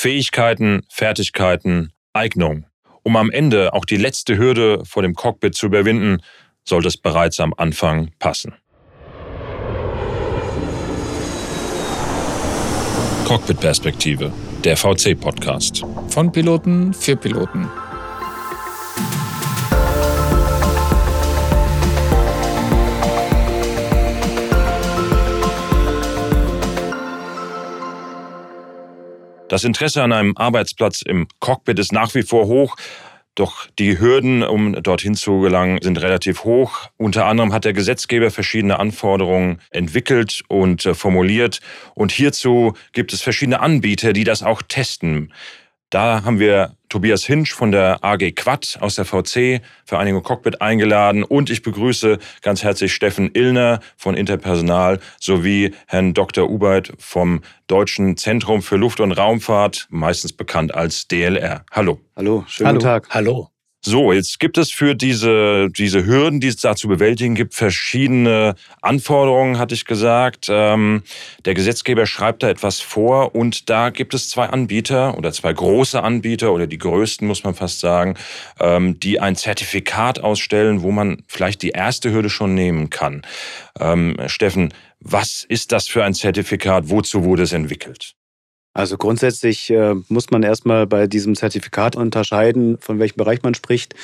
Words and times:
Fähigkeiten, 0.00 0.80
Fertigkeiten, 0.88 1.92
Eignung. 2.14 2.64
Um 3.02 3.16
am 3.16 3.30
Ende 3.30 3.74
auch 3.74 3.84
die 3.84 3.98
letzte 3.98 4.38
Hürde 4.38 4.82
vor 4.86 5.02
dem 5.02 5.12
Cockpit 5.12 5.54
zu 5.54 5.66
überwinden, 5.66 6.22
sollte 6.66 6.88
es 6.88 6.96
bereits 6.96 7.38
am 7.38 7.52
Anfang 7.54 8.10
passen. 8.18 8.54
Cockpit-Perspektive, 13.26 14.32
der 14.64 14.78
VC-Podcast. 14.78 15.84
Von 16.08 16.32
Piloten 16.32 16.94
für 16.94 17.16
Piloten. 17.16 17.68
Das 29.50 29.64
Interesse 29.64 30.00
an 30.04 30.12
einem 30.12 30.36
Arbeitsplatz 30.36 31.02
im 31.02 31.26
Cockpit 31.40 31.76
ist 31.80 31.92
nach 31.92 32.14
wie 32.14 32.22
vor 32.22 32.46
hoch. 32.46 32.76
Doch 33.34 33.66
die 33.80 33.98
Hürden, 33.98 34.44
um 34.44 34.80
dorthin 34.80 35.16
zu 35.16 35.40
gelangen, 35.40 35.80
sind 35.82 36.00
relativ 36.00 36.44
hoch. 36.44 36.88
Unter 36.98 37.26
anderem 37.26 37.52
hat 37.52 37.64
der 37.64 37.72
Gesetzgeber 37.72 38.30
verschiedene 38.30 38.78
Anforderungen 38.78 39.60
entwickelt 39.70 40.42
und 40.46 40.86
äh, 40.86 40.94
formuliert. 40.94 41.58
Und 41.96 42.12
hierzu 42.12 42.74
gibt 42.92 43.12
es 43.12 43.22
verschiedene 43.22 43.58
Anbieter, 43.58 44.12
die 44.12 44.22
das 44.22 44.44
auch 44.44 44.62
testen. 44.62 45.32
Da 45.90 46.22
haben 46.22 46.38
wir 46.38 46.76
Tobias 46.90 47.24
Hinsch 47.24 47.54
von 47.54 47.70
der 47.72 48.04
AG 48.04 48.32
Quad 48.34 48.76
aus 48.80 48.96
der 48.96 49.04
VC 49.04 49.62
Vereinigung 49.84 50.22
Cockpit 50.22 50.60
eingeladen 50.60 51.22
und 51.22 51.48
ich 51.48 51.62
begrüße 51.62 52.18
ganz 52.42 52.64
herzlich 52.64 52.92
Steffen 52.92 53.30
Illner 53.32 53.78
von 53.96 54.16
Interpersonal 54.16 54.98
sowie 55.20 55.72
Herrn 55.86 56.14
Dr. 56.14 56.50
Ubeit 56.50 56.92
vom 56.98 57.42
Deutschen 57.68 58.16
Zentrum 58.16 58.60
für 58.60 58.76
Luft- 58.76 59.00
und 59.00 59.12
Raumfahrt, 59.12 59.86
meistens 59.88 60.32
bekannt 60.32 60.74
als 60.74 61.06
DLR. 61.06 61.64
Hallo. 61.70 62.00
Hallo, 62.16 62.44
schönen 62.48 62.66
Hallo. 62.66 62.78
guten 62.78 62.88
Tag. 62.88 63.08
Hallo. 63.10 63.50
So, 63.82 64.12
jetzt 64.12 64.38
gibt 64.40 64.58
es 64.58 64.70
für 64.70 64.94
diese, 64.94 65.70
diese 65.70 66.04
Hürden, 66.04 66.38
die 66.38 66.48
es 66.48 66.56
da 66.56 66.76
zu 66.76 66.86
bewältigen 66.86 67.34
gibt, 67.34 67.54
verschiedene 67.54 68.54
Anforderungen, 68.82 69.58
hatte 69.58 69.74
ich 69.74 69.86
gesagt. 69.86 70.48
Ähm, 70.50 71.02
der 71.46 71.54
Gesetzgeber 71.54 72.04
schreibt 72.04 72.42
da 72.42 72.50
etwas 72.50 72.80
vor 72.80 73.34
und 73.34 73.70
da 73.70 73.88
gibt 73.88 74.12
es 74.12 74.28
zwei 74.28 74.48
Anbieter 74.50 75.16
oder 75.16 75.32
zwei 75.32 75.54
große 75.54 76.02
Anbieter 76.02 76.52
oder 76.52 76.66
die 76.66 76.76
größten, 76.76 77.26
muss 77.26 77.42
man 77.42 77.54
fast 77.54 77.80
sagen, 77.80 78.16
ähm, 78.58 79.00
die 79.00 79.18
ein 79.18 79.34
Zertifikat 79.34 80.20
ausstellen, 80.20 80.82
wo 80.82 80.90
man 80.90 81.22
vielleicht 81.26 81.62
die 81.62 81.70
erste 81.70 82.12
Hürde 82.12 82.28
schon 82.28 82.54
nehmen 82.54 82.90
kann. 82.90 83.22
Ähm, 83.78 84.14
Steffen, 84.26 84.74
was 85.00 85.42
ist 85.48 85.72
das 85.72 85.88
für 85.88 86.04
ein 86.04 86.12
Zertifikat? 86.12 86.90
Wozu 86.90 87.24
wurde 87.24 87.44
es 87.44 87.52
entwickelt? 87.54 88.14
Also 88.72 88.96
grundsätzlich 88.96 89.70
äh, 89.70 89.94
muss 90.08 90.30
man 90.30 90.42
erstmal 90.44 90.86
bei 90.86 91.08
diesem 91.08 91.34
Zertifikat 91.34 91.96
unterscheiden, 91.96 92.78
von 92.78 93.00
welchem 93.00 93.16
Bereich 93.16 93.42
man 93.42 93.54
spricht. 93.54 93.94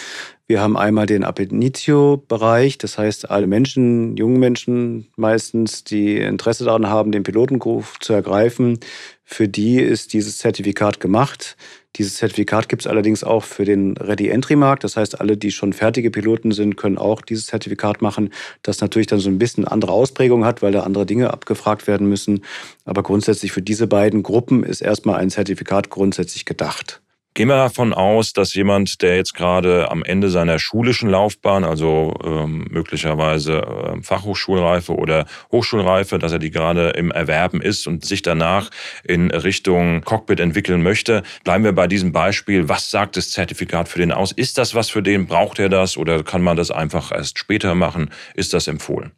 Wir 0.49 0.61
haben 0.61 0.77
einmal 0.77 1.07
den 1.07 1.25
Ab 1.25 1.41
initio-Bereich, 1.41 2.79
das 2.79 2.99
heißt 2.99 3.29
alle 3.31 3.49
Menschen, 3.49 4.17
junge 4.17 4.39
Menschen 4.39 5.09
meistens, 5.17 5.83
die 5.83 6.19
Interesse 6.19 6.65
daran 6.65 6.89
haben, 6.89 7.11
den 7.11 7.25
Pilotenberuf 7.25 7.99
zu 7.99 8.13
ergreifen, 8.13 8.79
für 9.25 9.49
die 9.49 9.81
ist 9.81 10.13
dieses 10.13 10.39
Zertifikat 10.39 11.01
gemacht. 11.01 11.57
Dieses 11.97 12.15
Zertifikat 12.15 12.69
gibt 12.69 12.83
es 12.83 12.87
allerdings 12.87 13.25
auch 13.25 13.43
für 13.43 13.65
den 13.65 13.97
Ready-Entry-Markt. 13.97 14.85
Das 14.85 14.97
heißt, 14.97 15.21
alle, 15.21 15.37
die 15.37 15.51
schon 15.51 15.73
fertige 15.73 16.13
Piloten 16.13 16.53
sind, 16.53 16.77
können 16.77 16.97
auch 16.97 17.23
dieses 17.23 17.47
Zertifikat 17.47 18.01
machen, 18.01 18.31
das 18.63 18.81
natürlich 18.81 19.09
dann 19.09 19.19
so 19.19 19.29
ein 19.29 19.39
bisschen 19.39 19.67
andere 19.67 19.91
Ausprägung 19.91 20.45
hat, 20.45 20.63
weil 20.63 20.71
da 20.71 20.85
andere 20.85 21.07
Dinge 21.07 21.33
abgefragt 21.33 21.89
werden 21.89 22.09
müssen. 22.09 22.45
Aber 22.85 23.03
grundsätzlich 23.03 23.51
für 23.51 23.63
diese 23.63 23.89
beiden 23.89 24.23
Gruppen 24.23 24.63
ist 24.63 24.81
erstmal 24.81 25.19
ein 25.19 25.31
Zertifikat 25.31 25.91
grundsätzlich 25.91 26.45
gedacht. 26.45 27.01
Gehen 27.37 27.49
wir 27.49 27.57
davon 27.57 27.93
aus, 27.93 28.33
dass 28.33 28.55
jemand, 28.55 29.03
der 29.03 29.17
jetzt 29.17 29.35
gerade 29.35 29.91
am 29.91 30.03
Ende 30.03 30.31
seiner 30.31 30.59
schulischen 30.59 31.11
Laufbahn, 31.11 31.65
also 31.65 32.15
ähm, 32.25 32.67
möglicherweise 32.71 33.59
äh, 33.59 34.03
Fachhochschulreife 34.03 34.95
oder 34.95 35.27
Hochschulreife, 35.53 36.19
dass 36.19 36.33
er 36.33 36.39
die 36.39 36.51
gerade 36.51 36.89
im 36.93 37.11
Erwerben 37.11 37.61
ist 37.61 37.87
und 37.87 38.07
sich 38.07 38.23
danach 38.23 38.71
in 39.05 39.31
Richtung 39.31 40.01
Cockpit 40.01 40.41
entwickeln 40.41 40.83
möchte. 40.83 41.25
Bleiben 41.45 41.65
wir 41.65 41.73
bei 41.73 41.87
diesem 41.87 42.11
Beispiel. 42.11 42.71
Was 42.71 42.91
sagt 42.91 43.19
das 43.19 43.31
Zertifikat 43.33 43.91
für 43.91 43.99
den 43.99 44.13
aus? 44.13 44.33
Ist 44.33 44.57
das 44.57 44.75
was 44.75 44.89
für 44.89 45.03
den? 45.03 45.27
Braucht 45.27 45.59
er 45.59 45.69
das 45.69 45.99
oder 45.99 46.25
kann 46.25 46.41
man 46.41 46.57
das 46.57 46.71
einfach 46.71 47.13
erst 47.13 47.39
später 47.39 47.75
machen? 47.75 48.09
Ist 48.33 48.55
das 48.55 48.67
empfohlen? 48.67 49.13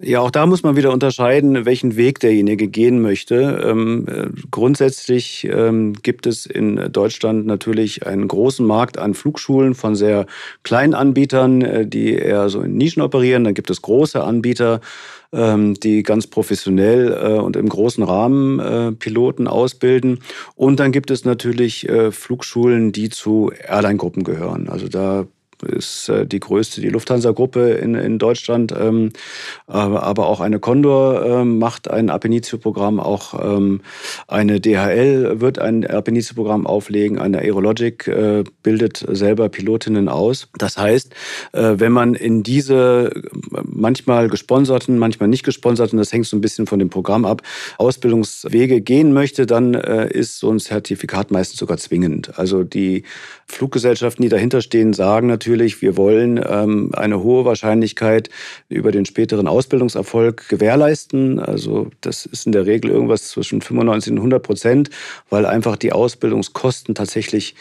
Ja, 0.00 0.18
auch 0.20 0.32
da 0.32 0.44
muss 0.46 0.64
man 0.64 0.74
wieder 0.74 0.92
unterscheiden, 0.92 1.64
welchen 1.66 1.94
Weg 1.94 2.18
derjenige 2.18 2.66
gehen 2.66 3.00
möchte. 3.00 3.62
Ähm, 3.64 4.06
äh, 4.08 4.26
grundsätzlich 4.50 5.44
ähm, 5.48 5.92
gibt 5.92 6.26
es 6.26 6.46
in 6.46 6.90
Deutschland 6.90 7.46
natürlich 7.46 8.04
einen 8.04 8.26
großen 8.26 8.66
Markt 8.66 8.98
an 8.98 9.14
Flugschulen 9.14 9.76
von 9.76 9.94
sehr 9.94 10.26
kleinen 10.64 10.94
Anbietern, 10.94 11.62
äh, 11.62 11.86
die 11.86 12.12
eher 12.12 12.48
so 12.48 12.62
in 12.62 12.76
Nischen 12.76 13.02
operieren. 13.02 13.44
Dann 13.44 13.54
gibt 13.54 13.70
es 13.70 13.82
große 13.82 14.20
Anbieter, 14.20 14.80
ähm, 15.32 15.74
die 15.74 16.02
ganz 16.02 16.26
professionell 16.26 17.12
äh, 17.12 17.38
und 17.38 17.54
im 17.54 17.68
großen 17.68 18.02
Rahmen 18.02 18.58
äh, 18.58 18.90
Piloten 18.90 19.46
ausbilden. 19.46 20.18
Und 20.56 20.80
dann 20.80 20.90
gibt 20.90 21.12
es 21.12 21.24
natürlich 21.24 21.88
Flugschulen, 22.10 22.90
die 22.90 23.10
zu 23.10 23.52
Airline-Gruppen 23.68 24.24
gehören. 24.24 24.68
Also 24.68 24.88
da 24.88 25.26
ist 25.62 26.08
äh, 26.08 26.26
die 26.26 26.40
größte, 26.40 26.80
die 26.80 26.88
Lufthansa-Gruppe 26.88 27.70
in, 27.72 27.94
in 27.94 28.18
Deutschland. 28.18 28.74
Ähm, 28.78 29.10
aber 29.66 30.26
auch 30.26 30.40
eine 30.40 30.58
Condor 30.58 31.24
ähm, 31.24 31.58
macht 31.58 31.90
ein 31.90 32.10
Ab 32.10 32.24
Initio-Programm, 32.24 33.00
auch 33.00 33.34
ähm, 33.42 33.80
eine 34.28 34.60
DHL 34.60 35.40
wird 35.40 35.58
ein 35.58 35.86
Ab 35.86 36.08
Initio-Programm 36.08 36.66
auflegen, 36.66 37.18
eine 37.18 37.38
Aerologic 37.38 38.06
äh, 38.08 38.44
bildet 38.62 39.04
selber 39.08 39.48
Pilotinnen 39.48 40.08
aus. 40.08 40.48
Das 40.58 40.76
heißt, 40.76 41.14
äh, 41.52 41.74
wenn 41.76 41.92
man 41.92 42.14
in 42.14 42.42
diese 42.42 43.12
manchmal 43.50 44.28
gesponserten, 44.28 44.98
manchmal 44.98 45.28
nicht 45.28 45.44
gesponserten, 45.44 45.98
das 45.98 46.12
hängt 46.12 46.26
so 46.26 46.36
ein 46.36 46.40
bisschen 46.40 46.66
von 46.66 46.78
dem 46.78 46.90
Programm 46.90 47.24
ab, 47.24 47.42
Ausbildungswege 47.78 48.80
gehen 48.80 49.12
möchte, 49.12 49.46
dann 49.46 49.74
ist 49.74 50.38
so 50.38 50.50
ein 50.50 50.60
Zertifikat 50.60 51.30
meistens 51.30 51.58
sogar 51.58 51.76
zwingend. 51.78 52.38
Also 52.38 52.64
die 52.64 53.04
Fluggesellschaften, 53.46 54.22
die 54.22 54.28
dahinter 54.28 54.60
stehen, 54.60 54.92
sagen 54.92 55.26
natürlich, 55.26 55.43
wir 55.82 55.96
wollen 55.96 56.42
ähm, 56.46 56.90
eine 56.94 57.22
hohe 57.22 57.44
Wahrscheinlichkeit 57.44 58.30
über 58.68 58.92
den 58.92 59.04
späteren 59.04 59.46
Ausbildungserfolg 59.46 60.48
gewährleisten. 60.48 61.38
Also 61.38 61.90
das 62.00 62.26
ist 62.26 62.46
in 62.46 62.52
der 62.52 62.66
Regel 62.66 62.90
irgendwas 62.90 63.28
zwischen 63.28 63.60
95 63.60 64.12
und 64.12 64.18
100 64.18 64.42
Prozent, 64.42 64.90
weil 65.30 65.46
einfach 65.46 65.76
die 65.76 65.92
Ausbildungskosten 65.92 66.94
tatsächlich 66.94 67.54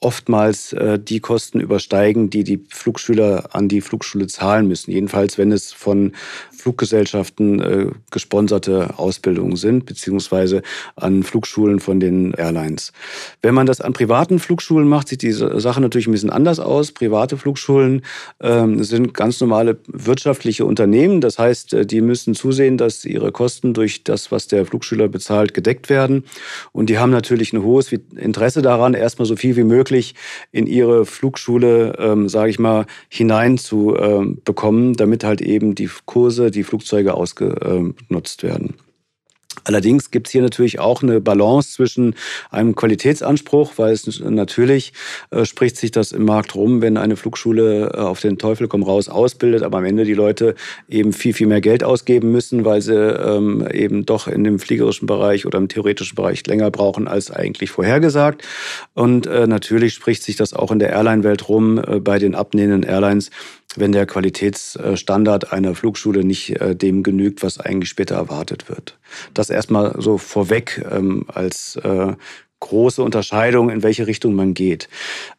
oftmals 0.00 0.74
äh, 0.74 0.98
die 0.98 1.20
Kosten 1.20 1.58
übersteigen, 1.58 2.28
die 2.28 2.44
die 2.44 2.62
Flugschüler 2.68 3.54
an 3.54 3.68
die 3.68 3.80
Flugschule 3.80 4.26
zahlen 4.26 4.68
müssen. 4.68 4.90
Jedenfalls, 4.90 5.38
wenn 5.38 5.52
es 5.52 5.72
von 5.72 6.12
Fluggesellschaften 6.52 7.60
äh, 7.60 7.86
gesponserte 8.10 8.98
Ausbildungen 8.98 9.56
sind, 9.56 9.86
beziehungsweise 9.86 10.62
an 10.96 11.22
Flugschulen 11.22 11.80
von 11.80 11.98
den 11.98 12.34
Airlines. 12.34 12.92
Wenn 13.40 13.54
man 13.54 13.66
das 13.66 13.80
an 13.80 13.94
privaten 13.94 14.38
Flugschulen 14.38 14.86
macht, 14.86 15.08
sieht 15.08 15.22
die 15.22 15.32
Sache 15.32 15.80
natürlich 15.80 16.08
ein 16.08 16.12
bisschen 16.12 16.30
anders 16.30 16.60
aus. 16.60 16.92
Private 16.92 17.38
Flugschulen 17.38 18.02
ähm, 18.40 18.84
sind 18.84 19.14
ganz 19.14 19.40
normale 19.40 19.78
wirtschaftliche 19.86 20.66
Unternehmen. 20.66 21.22
Das 21.22 21.38
heißt, 21.38 21.72
äh, 21.72 21.86
die 21.86 22.02
müssen 22.02 22.34
zusehen, 22.34 22.76
dass 22.76 23.06
ihre 23.06 23.32
Kosten 23.32 23.72
durch 23.72 24.04
das, 24.04 24.30
was 24.30 24.46
der 24.46 24.66
Flugschüler 24.66 25.08
bezahlt, 25.08 25.54
gedeckt 25.54 25.88
werden. 25.88 26.24
Und 26.72 26.90
die 26.90 26.98
haben 26.98 27.10
natürlich 27.10 27.54
ein 27.54 27.62
hohes 27.62 27.92
Interesse 27.92 28.60
daran, 28.60 28.92
erstmal 28.92 29.24
so 29.24 29.36
viel 29.36 29.56
wie 29.56 29.64
möglich 29.64 29.85
in 30.52 30.66
ihre 30.66 31.06
Flugschule, 31.06 31.96
ähm, 31.98 32.28
sage 32.28 32.50
ich 32.50 32.58
mal, 32.58 32.86
hinein 33.08 33.58
zu 33.58 33.96
ähm, 33.96 34.38
damit 34.94 35.24
halt 35.24 35.40
eben 35.40 35.74
die 35.74 35.90
Kurse, 36.04 36.50
die 36.50 36.64
Flugzeuge 36.64 37.14
ausgenutzt 37.14 38.42
werden. 38.42 38.74
Allerdings 39.66 40.12
gibt 40.12 40.28
es 40.28 40.32
hier 40.32 40.42
natürlich 40.42 40.78
auch 40.78 41.02
eine 41.02 41.20
Balance 41.20 41.72
zwischen 41.72 42.14
einem 42.50 42.76
Qualitätsanspruch, 42.76 43.72
weil 43.78 43.92
es 43.92 44.20
natürlich 44.20 44.92
äh, 45.30 45.44
spricht 45.44 45.76
sich 45.76 45.90
das 45.90 46.12
im 46.12 46.24
Markt 46.24 46.54
rum, 46.54 46.82
wenn 46.82 46.96
eine 46.96 47.16
Flugschule 47.16 47.90
äh, 47.92 47.98
auf 47.98 48.20
den 48.20 48.38
Teufel 48.38 48.68
komm 48.68 48.84
raus 48.84 49.08
ausbildet, 49.08 49.64
aber 49.64 49.78
am 49.78 49.84
Ende 49.84 50.04
die 50.04 50.14
Leute 50.14 50.54
eben 50.88 51.12
viel, 51.12 51.34
viel 51.34 51.48
mehr 51.48 51.60
Geld 51.60 51.82
ausgeben 51.82 52.30
müssen, 52.30 52.64
weil 52.64 52.80
sie 52.80 52.94
ähm, 52.94 53.66
eben 53.72 54.06
doch 54.06 54.28
in 54.28 54.44
dem 54.44 54.60
fliegerischen 54.60 55.06
Bereich 55.06 55.46
oder 55.46 55.58
im 55.58 55.66
theoretischen 55.66 56.14
Bereich 56.14 56.46
länger 56.46 56.70
brauchen 56.70 57.08
als 57.08 57.32
eigentlich 57.32 57.70
vorhergesagt. 57.70 58.42
Und 58.94 59.26
äh, 59.26 59.48
natürlich 59.48 59.94
spricht 59.94 60.22
sich 60.22 60.36
das 60.36 60.54
auch 60.54 60.70
in 60.70 60.78
der 60.78 60.90
Airline-Welt 60.90 61.48
rum 61.48 61.78
äh, 61.78 61.98
bei 61.98 62.20
den 62.20 62.36
abnehmenden 62.36 62.88
Airlines, 62.88 63.30
wenn 63.76 63.92
der 63.92 64.06
Qualitätsstandard 64.06 65.52
einer 65.52 65.74
Flugschule 65.74 66.24
nicht 66.24 66.60
äh, 66.60 66.74
dem 66.74 67.02
genügt, 67.02 67.42
was 67.42 67.60
eigentlich 67.60 67.90
später 67.90 68.14
erwartet 68.14 68.68
wird. 68.68 68.96
Das 69.34 69.50
erstmal 69.56 69.94
so 70.00 70.18
vorweg 70.18 70.84
ähm, 70.90 71.24
als 71.28 71.76
äh, 71.76 72.14
große 72.60 73.02
Unterscheidung, 73.02 73.70
in 73.70 73.82
welche 73.82 74.06
Richtung 74.06 74.34
man 74.34 74.54
geht. 74.54 74.88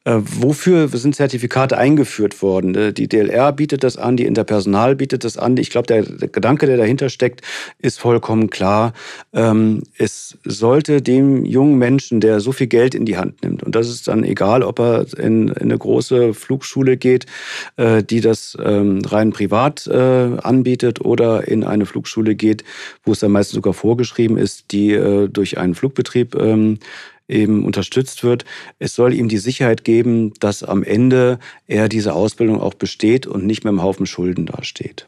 Äh, 0.04 0.20
wofür 0.22 0.88
sind 0.88 1.16
Zertifikate 1.16 1.78
eingeführt 1.78 2.42
worden? 2.42 2.76
Äh, 2.76 2.94
die 2.94 3.08
DLR 3.08 3.52
bietet 3.52 3.84
das 3.84 3.98
an, 3.98 4.18
die 4.18 4.26
Interpersonal 4.26 4.96
bietet 4.96 5.24
das 5.24 5.38
an. 5.38 5.58
Ich 5.58 5.70
glaube, 5.70 5.88
der, 5.88 6.04
der, 6.04 6.28
Gedanke, 6.28 6.68
der 6.68 6.78
dahinter 6.78 7.10
steckt, 7.10 7.42
ist 7.80 8.00
vollkommen 8.00 8.50
klar. 8.50 8.94
Ähm, 9.34 9.84
es 9.98 10.38
sollte 10.44 11.02
dem 11.02 11.44
jungen 11.44 11.78
Menschen, 11.78 12.20
der 12.20 12.40
so 12.40 12.52
viel 12.52 12.68
Geld 12.68 12.94
in 12.94 13.06
die 13.06 13.18
Hand 13.18 13.44
nimmt, 13.44 13.64
und 13.64 13.76
das 13.76 13.90
ist 13.90 14.08
dann 14.08 14.24
egal, 14.24 14.64
ob 14.64 14.80
er 14.80 15.06
in, 15.18 15.48
in 15.48 15.56
eine 15.56 15.78
große 15.78 16.34
Flugschule 16.34 16.98
geht, 16.98 17.26
äh, 17.78 18.04
die 18.04 18.22
das 18.22 18.58
ähm, 18.64 19.02
rein 19.06 19.32
privat 19.32 19.88
äh, 19.88 19.98
anbietet, 19.98 21.02
oder 21.02 21.48
in 21.48 21.64
eine 21.64 21.86
Flugschule 21.86 22.36
geht, 22.36 22.64
wo 23.04 23.12
es 23.12 23.20
dann 23.20 23.32
meistens 23.32 23.56
sogar 23.56 23.74
vorgeschrieben 23.74 24.38
ist, 24.38 24.72
die 24.72 24.92
äh, 24.92 25.28
durch 25.28 25.58
einen 25.58 25.76
Flugbetrieb 25.76 26.36
ähm, 26.36 26.80
eben 27.28 27.66
unterstützt 27.66 28.24
wird. 28.24 28.46
Es 28.80 28.96
soll 28.96 29.14
ihm 29.14 29.28
die 29.28 29.38
Sicherheit 29.38 29.84
geben, 29.84 30.34
dass 30.40 30.64
am 30.64 30.84
Ende 30.84 31.40
er 31.66 31.90
diese 31.90 32.14
Ausbildung 32.14 32.62
auch 32.62 32.74
besteht 32.74 33.28
und 33.28 33.46
nicht 33.46 33.64
mehr 33.64 33.74
im 33.74 33.84
Haufen 33.84 34.06
Schulden 34.06 34.46
dasteht. 34.46 35.08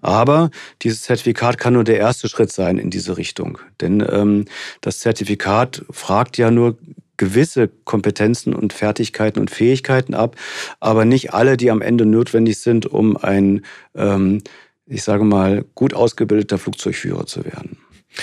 Aber 0.00 0.50
dieses 0.82 1.02
Zertifikat 1.02 1.58
kann 1.58 1.74
nur 1.74 1.84
der 1.84 1.98
erste 1.98 2.28
Schritt 2.28 2.52
sein 2.52 2.78
in 2.78 2.90
diese 2.90 3.16
Richtung. 3.16 3.58
Denn 3.80 4.04
ähm, 4.10 4.46
das 4.80 4.98
Zertifikat 4.98 5.84
fragt 5.90 6.38
ja 6.38 6.50
nur 6.50 6.76
gewisse 7.16 7.68
Kompetenzen 7.84 8.54
und 8.54 8.72
Fertigkeiten 8.72 9.40
und 9.40 9.50
Fähigkeiten 9.50 10.14
ab, 10.14 10.36
aber 10.80 11.04
nicht 11.04 11.34
alle, 11.34 11.58
die 11.58 11.70
am 11.70 11.82
Ende 11.82 12.06
notwendig 12.06 12.58
sind, 12.58 12.86
um 12.86 13.16
ein, 13.18 13.64
ähm, 13.94 14.42
ich 14.86 15.02
sage 15.02 15.24
mal, 15.24 15.64
gut 15.74 15.92
ausgebildeter 15.92 16.56
Flugzeugführer 16.56 17.26
zu 17.26 17.44
werden. 17.44 17.76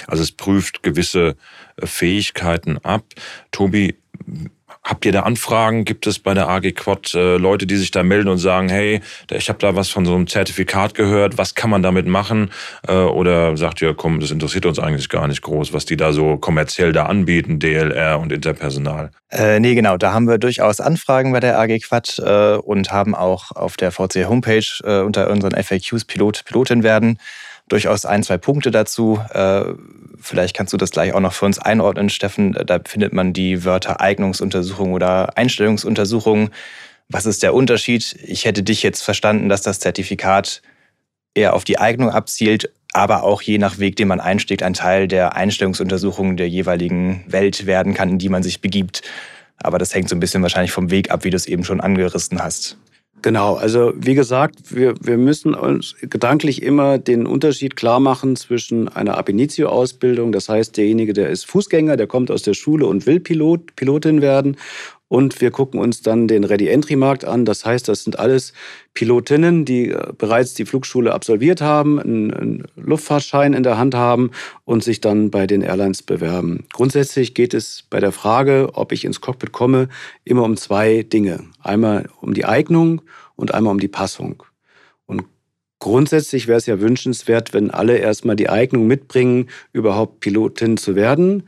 Also 0.08 0.24
es 0.24 0.32
prüft 0.32 0.84
gewisse 0.84 1.36
äh, 1.78 1.86
Fähigkeiten 1.86 2.78
ab. 2.80 3.04
Tobi, 3.52 3.96
Habt 4.88 5.06
ihr 5.06 5.12
da 5.12 5.24
Anfragen? 5.24 5.84
Gibt 5.84 6.08
es 6.08 6.18
bei 6.18 6.34
der 6.34 6.48
AG 6.48 6.72
Quad 6.74 7.14
äh, 7.14 7.36
Leute, 7.36 7.68
die 7.68 7.76
sich 7.76 7.92
da 7.92 8.04
melden 8.04 8.30
und 8.30 8.38
sagen, 8.38 8.70
hey, 8.70 9.02
ich 9.30 9.50
habe 9.50 9.60
da 9.60 9.76
was 9.76 9.90
von 9.90 10.06
so 10.06 10.16
einem 10.16 10.28
Zertifikat 10.28 10.94
gehört, 10.94 11.38
was 11.38 11.56
kann 11.56 11.70
man 11.70 11.84
damit 11.84 12.08
machen? 12.08 12.52
Äh, 12.88 12.94
oder 12.94 13.58
sagt 13.58 13.82
ihr, 13.82 13.94
komm, 13.94 14.22
das 14.22 14.32
interessiert 14.32 14.66
uns 14.66 14.80
eigentlich 14.80 15.10
gar 15.10 15.28
nicht 15.28 15.42
groß, 15.42 15.74
was 15.74 15.86
die 15.86 15.98
da 15.98 16.14
so 16.14 16.38
kommerziell 16.38 16.94
da 16.94 17.08
anbieten, 17.08 17.60
DLR 17.60 18.18
und 18.18 18.32
Interpersonal? 18.32 19.12
Äh, 19.30 19.60
nee, 19.60 19.76
genau, 19.76 19.98
da 19.98 20.14
haben 20.14 20.28
wir 20.30 20.38
durchaus 20.38 20.80
Anfragen 20.80 21.34
bei 21.34 21.42
der 21.42 21.60
AG 21.60 21.80
Quad 21.80 22.20
äh, 22.20 22.56
und 22.56 22.90
haben 22.90 23.14
auch 23.14 23.52
auf 23.52 23.76
der 23.76 23.92
VC 23.92 24.26
Homepage 24.30 24.64
äh, 24.86 25.02
unter 25.02 25.30
unseren 25.30 25.52
FAQs 25.62 26.06
Pilot, 26.06 26.46
Pilotin 26.46 26.84
werden 26.84 27.20
durchaus 27.70 28.06
ein, 28.06 28.24
zwei 28.24 28.38
Punkte 28.38 28.72
dazu. 28.72 29.20
Äh, 29.34 29.64
vielleicht 30.20 30.56
kannst 30.56 30.74
du 30.74 30.78
das 30.78 30.92
gleich 30.92 31.14
auch 31.14 31.20
noch 31.20 31.34
für 31.34 31.46
uns 31.46 31.60
einordnen, 31.60 32.10
Steffen. 32.10 32.54
Da 32.54 32.80
findet 32.86 33.14
man 33.14 33.34
die 33.34 33.66
Wörter 33.66 34.02
Eignungsuntersuchung 34.02 34.94
oder 34.94 35.38
Einstellungsuntersuchung. 35.38 36.50
Was 37.10 37.26
ist 37.26 37.44
der 37.44 37.54
Unterschied? 37.54 38.18
Ich 38.24 38.46
hätte 38.46 38.64
dich 38.64 38.84
jetzt 38.84 39.02
verstanden, 39.02 39.50
dass 39.50 39.62
das 39.62 39.80
Zertifikat 39.80 40.62
eher 41.34 41.54
auf 41.54 41.64
die 41.64 41.78
Eignung 41.78 42.10
abzielt, 42.10 42.72
aber 42.94 43.24
auch 43.24 43.42
je 43.42 43.58
nach 43.58 43.80
Weg, 43.80 43.96
den 43.96 44.08
man 44.08 44.20
einschlägt, 44.20 44.64
ein 44.64 44.74
Teil 44.74 45.08
der 45.08 45.36
Einstellungsuntersuchung 45.36 46.36
der 46.36 46.50
jeweiligen 46.50 47.24
Welt 47.28 47.66
werden 47.66 47.94
kann, 47.94 48.10
in 48.10 48.18
die 48.18 48.30
man 48.30 48.44
sich 48.44 48.60
begibt. 48.60 49.04
Aber 49.58 49.78
das 49.78 49.94
hängt 49.94 50.10
so 50.10 50.16
ein 50.16 50.20
bisschen 50.20 50.42
wahrscheinlich 50.42 50.72
vom 50.72 50.92
Weg 50.92 51.12
ab, 51.12 51.24
wie 51.24 51.30
du 51.30 51.38
es 51.38 51.46
eben 51.46 51.64
schon 51.64 51.82
angerissen 51.82 52.42
hast. 52.42 52.78
Genau, 53.24 53.56
also 53.56 53.94
wie 53.96 54.14
gesagt, 54.14 54.76
wir, 54.76 54.94
wir 55.02 55.18
müssen 55.18 55.56
uns 55.56 55.96
gedanklich 56.02 56.62
immer 56.62 57.00
den 57.00 57.26
Unterschied 57.26 57.76
klar 57.76 58.00
machen 58.00 58.36
zwischen 58.36 58.90
einer 58.90 59.18
Ab 59.18 59.28
Initio-Ausbildung, 59.28 60.32
das 60.32 60.50
heißt 60.50 60.78
derjenige, 60.78 61.14
der 61.14 61.30
ist 61.30 61.46
Fußgänger, 61.46 61.98
der 61.98 62.06
kommt 62.06 62.30
aus 62.30 62.44
der 62.44 62.54
Schule 62.54 62.86
und 62.86 63.08
will 63.08 63.20
Pilot, 63.20 63.76
Pilotin 63.76 64.22
werden, 64.22 64.56
und 65.10 65.40
wir 65.40 65.52
gucken 65.52 65.80
uns 65.80 66.02
dann 66.02 66.28
den 66.28 66.44
Ready-Entry-Markt 66.44 67.24
an. 67.26 67.46
Das 67.46 67.66
heißt, 67.66 67.88
das 67.88 68.04
sind 68.04 68.20
alles 68.20 68.54
Pilotinnen, 68.94 69.64
die 69.64 69.92
äh, 69.92 70.14
bereits 70.18 70.54
die 70.54 70.66
Flugschule 70.66 71.14
absolviert 71.14 71.62
haben, 71.62 72.00
einen 72.00 72.64
Luftfahrtschein 72.76 73.54
in 73.54 73.64
der 73.64 73.78
Hand 73.78 73.96
haben 73.96 74.32
und 74.66 74.84
sich 74.84 75.00
dann 75.00 75.32
bei 75.32 75.48
den 75.48 75.62
Airlines 75.62 76.04
bewerben. 76.04 76.66
Grundsätzlich 76.74 77.34
geht 77.34 77.54
es 77.54 77.86
bei 77.90 78.00
der 78.00 78.12
Frage, 78.12 78.72
ob 78.74 78.92
ich 78.92 79.06
ins 79.06 79.22
Cockpit 79.22 79.52
komme, 79.52 79.88
immer 80.26 80.44
um 80.44 80.58
zwei 80.58 81.04
Dinge. 81.04 81.46
Einmal 81.62 82.10
um 82.22 82.34
die 82.34 82.46
Eignung 82.46 83.02
und 83.36 83.54
einmal 83.54 83.72
um 83.72 83.80
die 83.80 83.88
Passung. 83.88 84.44
Und 85.06 85.24
grundsätzlich 85.80 86.48
wäre 86.48 86.58
es 86.58 86.66
ja 86.66 86.82
wünschenswert, 86.82 87.54
wenn 87.54 87.72
alle 87.72 87.98
erstmal 87.98 88.36
die 88.36 88.50
Eignung 88.50 88.88
mitbringen, 88.88 89.48
überhaupt 89.72 90.20
Pilotin 90.20 90.76
zu 90.76 90.96
werden, 90.96 91.44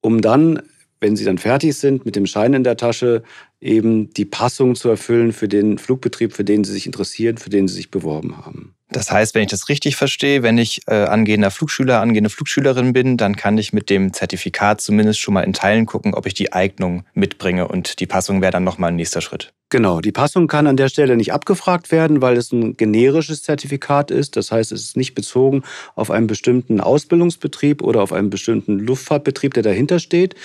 um 0.00 0.20
dann 0.20 0.62
wenn 1.00 1.16
sie 1.16 1.24
dann 1.24 1.38
fertig 1.38 1.76
sind 1.76 2.04
mit 2.04 2.16
dem 2.16 2.26
Schein 2.26 2.54
in 2.54 2.64
der 2.64 2.76
Tasche, 2.76 3.22
eben 3.60 4.10
die 4.14 4.24
Passung 4.24 4.74
zu 4.74 4.88
erfüllen 4.88 5.32
für 5.32 5.48
den 5.48 5.78
Flugbetrieb, 5.78 6.32
für 6.32 6.44
den 6.44 6.64
sie 6.64 6.72
sich 6.72 6.86
interessieren, 6.86 7.38
für 7.38 7.50
den 7.50 7.68
sie 7.68 7.74
sich 7.74 7.90
beworben 7.90 8.36
haben. 8.36 8.74
Das 8.90 9.10
heißt, 9.10 9.34
wenn 9.34 9.42
ich 9.42 9.50
das 9.50 9.68
richtig 9.68 9.96
verstehe, 9.96 10.42
wenn 10.42 10.56
ich 10.56 10.80
äh, 10.86 10.94
angehender 10.94 11.50
Flugschüler, 11.50 12.00
angehende 12.00 12.30
Flugschülerin 12.30 12.94
bin, 12.94 13.18
dann 13.18 13.36
kann 13.36 13.58
ich 13.58 13.74
mit 13.74 13.90
dem 13.90 14.14
Zertifikat 14.14 14.80
zumindest 14.80 15.20
schon 15.20 15.34
mal 15.34 15.42
in 15.42 15.52
Teilen 15.52 15.84
gucken, 15.84 16.14
ob 16.14 16.24
ich 16.24 16.32
die 16.32 16.54
Eignung 16.54 17.04
mitbringe 17.12 17.68
und 17.68 18.00
die 18.00 18.06
Passung 18.06 18.40
wäre 18.40 18.52
dann 18.52 18.64
nochmal 18.64 18.88
ein 18.88 18.96
nächster 18.96 19.20
Schritt. 19.20 19.52
Genau, 19.70 20.00
die 20.00 20.12
Passung 20.12 20.46
kann 20.46 20.66
an 20.66 20.78
der 20.78 20.88
Stelle 20.88 21.18
nicht 21.18 21.34
abgefragt 21.34 21.92
werden, 21.92 22.22
weil 22.22 22.38
es 22.38 22.52
ein 22.52 22.78
generisches 22.78 23.42
Zertifikat 23.42 24.10
ist. 24.10 24.36
Das 24.36 24.50
heißt, 24.50 24.72
es 24.72 24.82
ist 24.82 24.96
nicht 24.96 25.14
bezogen 25.14 25.62
auf 25.94 26.10
einen 26.10 26.26
bestimmten 26.26 26.80
Ausbildungsbetrieb 26.80 27.82
oder 27.82 28.00
auf 28.00 28.14
einen 28.14 28.30
bestimmten 28.30 28.78
Luftfahrtbetrieb, 28.78 29.52
der 29.52 29.62
dahinter 29.62 29.98
steht. 29.98 30.36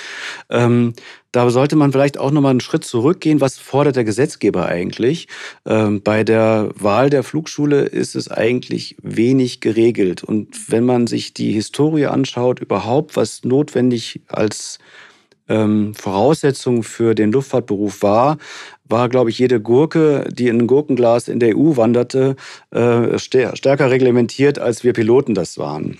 Ähm, 0.50 0.94
da 1.33 1.50
sollte 1.50 1.75
man 1.75 1.91
vielleicht 1.91 2.19
auch 2.19 2.31
nochmal 2.31 2.51
einen 2.51 2.59
Schritt 2.62 2.85
zurückgehen. 2.85 3.41
Was 3.41 3.57
fordert 3.57 3.95
der 3.95 4.03
Gesetzgeber 4.03 4.68
eigentlich? 4.68 5.27
Ähm, 5.65 6.01
bei 6.03 6.24
der 6.24 6.69
Wahl 6.75 7.09
der 7.09 7.24
Flugschule 7.24 7.81
ist 7.81 8.15
es 8.15 8.30
eigentlich 8.30 8.95
wenig 9.01 9.59
geregelt. 9.59 10.24
Und 10.24 10.71
wenn 10.71 10.85
man 10.85 11.07
sich 11.07 11.33
die 11.33 11.51
Historie 11.51 12.06
anschaut, 12.06 12.59
überhaupt, 12.59 13.18
was 13.18 13.44
notwendig 13.44 14.21
als 14.27 14.77
ähm, 15.50 15.95
Voraussetzung 15.95 16.83
für 16.83 17.15
den 17.15 17.31
Luftfahrtberuf 17.31 18.03
war, 18.03 18.38
war, 18.85 19.09
glaube 19.09 19.31
ich, 19.31 19.39
jede 19.39 19.59
Gurke, 19.59 20.30
die 20.31 20.50
in 20.50 20.62
ein 20.62 20.68
Gurkenglas 20.68 21.27
in 21.30 21.39
der 21.39 21.57
EU 21.57 21.77
wanderte, 21.77 22.35
äh, 22.69 23.18
stärker 23.18 23.89
reglementiert, 23.89 24.59
als 24.59 24.83
wir 24.83 24.94
Piloten 24.94 25.33
das 25.33 25.57
waren. 25.57 25.97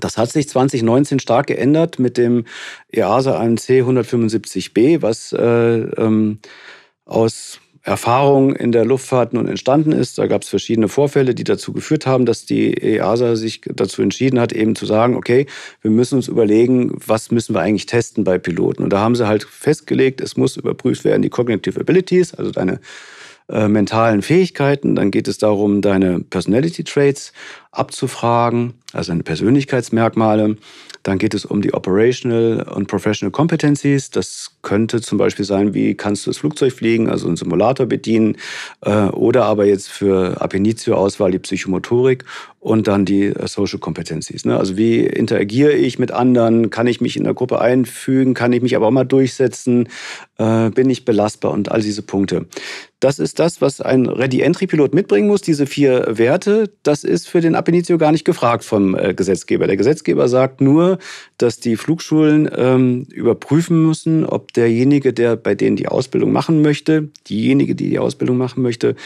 Das 0.00 0.18
hat 0.18 0.30
sich 0.30 0.48
2019 0.48 1.18
stark 1.18 1.46
geändert 1.48 1.98
mit 1.98 2.16
dem 2.16 2.44
EASA 2.92 3.38
AMC 3.38 3.82
175b, 3.82 5.02
was 5.02 5.32
äh, 5.32 5.42
ähm, 5.42 6.38
aus 7.04 7.60
Erfahrung 7.86 8.56
in 8.56 8.72
der 8.72 8.84
Luftfahrt 8.84 9.32
nun 9.32 9.46
entstanden 9.46 9.92
ist. 9.92 10.18
Da 10.18 10.26
gab 10.26 10.42
es 10.42 10.48
verschiedene 10.48 10.88
Vorfälle, 10.88 11.36
die 11.36 11.44
dazu 11.44 11.72
geführt 11.72 12.04
haben, 12.04 12.26
dass 12.26 12.44
die 12.44 12.74
EASA 12.74 13.36
sich 13.36 13.60
dazu 13.64 14.02
entschieden 14.02 14.40
hat, 14.40 14.52
eben 14.52 14.74
zu 14.74 14.86
sagen, 14.86 15.14
okay, 15.14 15.46
wir 15.82 15.92
müssen 15.92 16.16
uns 16.16 16.26
überlegen, 16.26 16.90
was 17.06 17.30
müssen 17.30 17.54
wir 17.54 17.60
eigentlich 17.60 17.86
testen 17.86 18.24
bei 18.24 18.38
Piloten. 18.38 18.82
Und 18.82 18.90
da 18.90 18.98
haben 18.98 19.14
sie 19.14 19.28
halt 19.28 19.44
festgelegt, 19.44 20.20
es 20.20 20.36
muss 20.36 20.56
überprüft 20.56 21.04
werden, 21.04 21.22
die 21.22 21.30
Cognitive 21.30 21.78
Abilities, 21.78 22.34
also 22.34 22.50
deine 22.50 22.80
äh, 23.48 23.68
mentalen 23.68 24.22
Fähigkeiten. 24.22 24.96
Dann 24.96 25.10
geht 25.10 25.28
es 25.28 25.38
darum, 25.38 25.80
deine 25.80 26.20
Personality 26.20 26.82
Traits 26.82 27.32
abzufragen, 27.70 28.74
also 28.92 29.12
deine 29.12 29.22
Persönlichkeitsmerkmale. 29.22 30.56
Dann 31.04 31.18
geht 31.18 31.34
es 31.34 31.44
um 31.44 31.62
die 31.62 31.72
Operational 31.72 32.66
und 32.74 32.88
Professional 32.88 33.30
Competencies. 33.30 34.10
Das 34.10 34.56
könnte 34.62 35.00
zum 35.00 35.18
Beispiel 35.18 35.44
sein, 35.44 35.72
wie 35.72 35.94
kannst 35.94 36.26
du 36.26 36.30
das 36.30 36.38
Flugzeug 36.38 36.72
fliegen, 36.72 37.08
also 37.08 37.28
einen 37.28 37.36
Simulator 37.36 37.86
bedienen, 37.86 38.36
äh, 38.80 38.90
oder 39.10 39.44
aber 39.44 39.66
jetzt 39.66 39.88
für 39.88 40.40
Ab 40.40 40.52
Initio-Auswahl 40.52 41.30
die 41.30 41.38
Psychomotorik 41.38 42.24
und 42.58 42.88
dann 42.88 43.04
die 43.04 43.26
äh, 43.26 43.46
Social 43.46 43.78
Competencies. 43.78 44.44
Ne? 44.44 44.58
Also 44.58 44.76
wie 44.76 45.06
interagiere 45.06 45.74
ich 45.74 46.00
mit 46.00 46.10
anderen? 46.10 46.70
Kann 46.70 46.88
ich 46.88 47.00
mich 47.00 47.16
in 47.16 47.22
der 47.22 47.34
Gruppe 47.34 47.60
einfügen? 47.60 48.34
Kann 48.34 48.52
ich 48.52 48.62
mich 48.62 48.74
aber 48.74 48.88
auch 48.88 48.90
mal 48.90 49.04
durchsetzen? 49.04 49.88
Bin 50.38 50.90
ich 50.90 51.06
belastbar? 51.06 51.52
Und 51.52 51.70
all 51.70 51.80
diese 51.80 52.02
Punkte. 52.02 52.44
Das 53.00 53.18
ist 53.18 53.38
das, 53.38 53.60
was 53.60 53.82
ein 53.82 54.06
Ready-Entry-Pilot 54.06 54.94
mitbringen 54.94 55.28
muss, 55.28 55.42
diese 55.42 55.66
vier 55.66 56.06
Werte. 56.08 56.70
Das 56.82 57.04
ist 57.04 57.28
für 57.28 57.42
den 57.42 57.54
Ab 57.54 57.66
gar 57.98 58.12
nicht 58.12 58.24
gefragt 58.24 58.64
vom 58.64 58.96
äh, 58.96 59.12
Gesetzgeber. 59.12 59.66
Der 59.66 59.76
Gesetzgeber 59.76 60.28
sagt 60.28 60.60
nur, 60.62 60.98
dass 61.36 61.60
die 61.60 61.76
Flugschulen 61.76 62.48
ähm, 62.56 63.06
überprüfen 63.12 63.84
müssen, 63.84 64.24
ob 64.24 64.52
derjenige, 64.54 65.12
der 65.12 65.36
bei 65.36 65.54
denen 65.54 65.76
die 65.76 65.88
Ausbildung 65.88 66.32
machen 66.32 66.62
möchte, 66.62 67.10
diejenige, 67.28 67.74
die 67.74 67.90
die 67.90 67.98
Ausbildung 67.98 68.38
machen 68.38 68.62
möchte, 68.62 68.96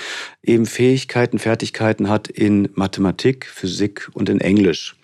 eben 0.43 0.67
Fähigkeiten, 0.67 1.39
Fertigkeiten 1.39 2.09
hat 2.09 2.29
in 2.29 2.69
Mathematik, 2.75 3.47
Physik 3.47 4.09
und 4.13 4.29
in 4.29 4.41
Englisch. 4.41 4.95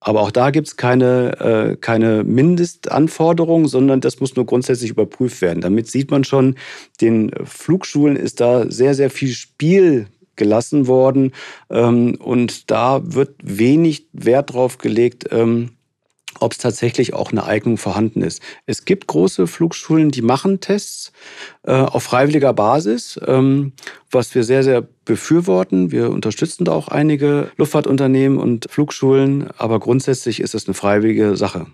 Aber 0.00 0.22
auch 0.22 0.30
da 0.30 0.50
gibt 0.50 0.66
es 0.66 0.76
keine, 0.76 1.38
äh, 1.40 1.76
keine 1.76 2.24
Mindestanforderung, 2.24 3.68
sondern 3.68 4.00
das 4.00 4.18
muss 4.18 4.34
nur 4.34 4.46
grundsätzlich 4.46 4.90
überprüft 4.90 5.42
werden. 5.42 5.60
Damit 5.60 5.88
sieht 5.88 6.10
man 6.10 6.24
schon, 6.24 6.56
den 7.00 7.30
Flugschulen 7.44 8.16
ist 8.16 8.40
da 8.40 8.70
sehr, 8.70 8.94
sehr 8.94 9.10
viel 9.10 9.32
Spiel 9.32 10.06
gelassen 10.36 10.86
worden. 10.86 11.32
Ähm, 11.68 12.16
und 12.18 12.70
da 12.70 13.02
wird 13.04 13.34
wenig 13.42 14.08
Wert 14.12 14.54
drauf 14.54 14.78
gelegt, 14.78 15.26
ähm, 15.30 15.72
ob 16.40 16.52
es 16.52 16.58
tatsächlich 16.58 17.14
auch 17.14 17.32
eine 17.32 17.44
Eignung 17.44 17.76
vorhanden 17.76 18.22
ist. 18.22 18.42
Es 18.66 18.84
gibt 18.84 19.06
große 19.06 19.46
Flugschulen, 19.46 20.10
die 20.10 20.22
machen 20.22 20.60
Tests 20.60 21.12
äh, 21.62 21.72
auf 21.72 22.02
freiwilliger 22.02 22.52
Basis, 22.52 23.18
ähm, 23.26 23.72
was 24.10 24.34
wir 24.34 24.44
sehr, 24.44 24.62
sehr 24.62 24.82
befürworten. 25.04 25.90
Wir 25.92 26.10
unterstützen 26.10 26.64
da 26.64 26.72
auch 26.72 26.88
einige 26.88 27.50
Luftfahrtunternehmen 27.56 28.38
und 28.38 28.66
Flugschulen, 28.70 29.50
aber 29.56 29.80
grundsätzlich 29.80 30.40
ist 30.40 30.54
es 30.54 30.66
eine 30.66 30.74
freiwillige 30.74 31.36
Sache. 31.36 31.66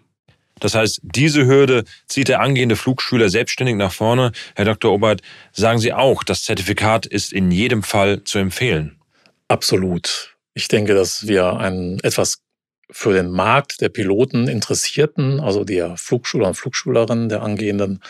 Das 0.58 0.74
heißt, 0.74 1.00
diese 1.02 1.46
Hürde 1.46 1.84
zieht 2.06 2.28
der 2.28 2.40
angehende 2.40 2.76
Flugschüler 2.76 3.28
selbstständig 3.28 3.76
nach 3.76 3.92
vorne. 3.92 4.32
Herr 4.54 4.64
Dr. 4.64 4.92
Obert, 4.92 5.20
sagen 5.52 5.78
Sie 5.78 5.92
auch, 5.92 6.24
das 6.24 6.44
Zertifikat 6.44 7.04
ist 7.04 7.32
in 7.32 7.50
jedem 7.50 7.82
Fall 7.82 8.24
zu 8.24 8.38
empfehlen. 8.38 8.98
Absolut. 9.48 10.36
Ich 10.54 10.68
denke, 10.68 10.94
dass 10.94 11.26
wir 11.26 11.56
ein 11.58 12.00
etwas 12.02 12.38
für 12.90 13.12
den 13.12 13.30
Markt 13.30 13.80
der 13.80 13.88
Piloten 13.88 14.48
Interessierten, 14.48 15.40
also 15.40 15.64
der 15.64 15.96
Flugschüler 15.96 16.48
und 16.48 16.54
Flugschülerinnen, 16.54 17.28
der 17.28 17.42
angehenden 17.42 18.00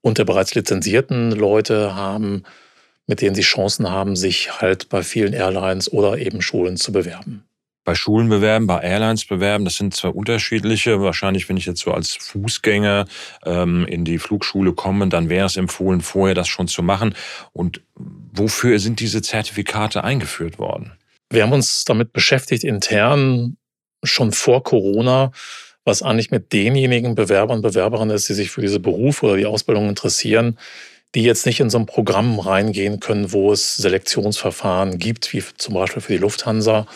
und 0.00 0.18
der 0.18 0.24
bereits 0.24 0.54
lizenzierten 0.54 1.32
Leute 1.32 1.94
haben, 1.94 2.44
mit 3.06 3.20
denen 3.20 3.34
sie 3.34 3.42
Chancen 3.42 3.90
haben, 3.90 4.16
sich 4.16 4.60
halt 4.60 4.88
bei 4.88 5.02
vielen 5.02 5.32
Airlines 5.32 5.92
oder 5.92 6.18
eben 6.18 6.42
Schulen 6.42 6.76
zu 6.76 6.92
bewerben. 6.92 7.44
Bei 7.84 7.94
Schulen 7.94 8.30
bewerben, 8.30 8.66
bei 8.66 8.80
Airlines 8.80 9.26
bewerben, 9.26 9.66
das 9.66 9.76
sind 9.76 9.94
zwei 9.94 10.08
unterschiedliche. 10.08 11.02
Wahrscheinlich, 11.02 11.50
wenn 11.50 11.58
ich 11.58 11.66
jetzt 11.66 11.80
so 11.80 11.92
als 11.92 12.14
Fußgänger 12.14 13.04
ähm, 13.44 13.84
in 13.86 14.06
die 14.06 14.18
Flugschule 14.18 14.72
komme, 14.72 15.08
dann 15.08 15.28
wäre 15.28 15.46
es 15.46 15.58
empfohlen, 15.58 16.00
vorher 16.00 16.34
das 16.34 16.48
schon 16.48 16.66
zu 16.66 16.82
machen. 16.82 17.14
Und 17.52 17.82
wofür 17.94 18.78
sind 18.78 19.00
diese 19.00 19.20
Zertifikate 19.20 20.02
eingeführt 20.02 20.58
worden? 20.58 20.92
Wir 21.28 21.42
haben 21.42 21.52
uns 21.52 21.84
damit 21.84 22.14
beschäftigt 22.14 22.64
intern 22.64 23.58
schon 24.04 24.32
vor 24.32 24.62
Corona, 24.62 25.32
was 25.84 26.02
eigentlich 26.02 26.30
mit 26.30 26.52
denjenigen 26.52 27.14
Bewerbern 27.14 27.58
und 27.58 27.62
Bewerberinnen 27.62 28.14
ist, 28.14 28.28
die 28.28 28.34
sich 28.34 28.50
für 28.50 28.60
diese 28.60 28.80
Beruf 28.80 29.22
oder 29.22 29.36
die 29.36 29.46
Ausbildung 29.46 29.88
interessieren, 29.88 30.58
die 31.14 31.22
jetzt 31.22 31.46
nicht 31.46 31.60
in 31.60 31.70
so 31.70 31.78
ein 31.78 31.86
Programm 31.86 32.38
reingehen 32.38 33.00
können, 33.00 33.32
wo 33.32 33.52
es 33.52 33.76
Selektionsverfahren 33.76 34.98
gibt, 34.98 35.32
wie 35.32 35.42
zum 35.56 35.74
Beispiel 35.74 36.02
für 36.02 36.12
die 36.12 36.18
Lufthansa. 36.18 36.86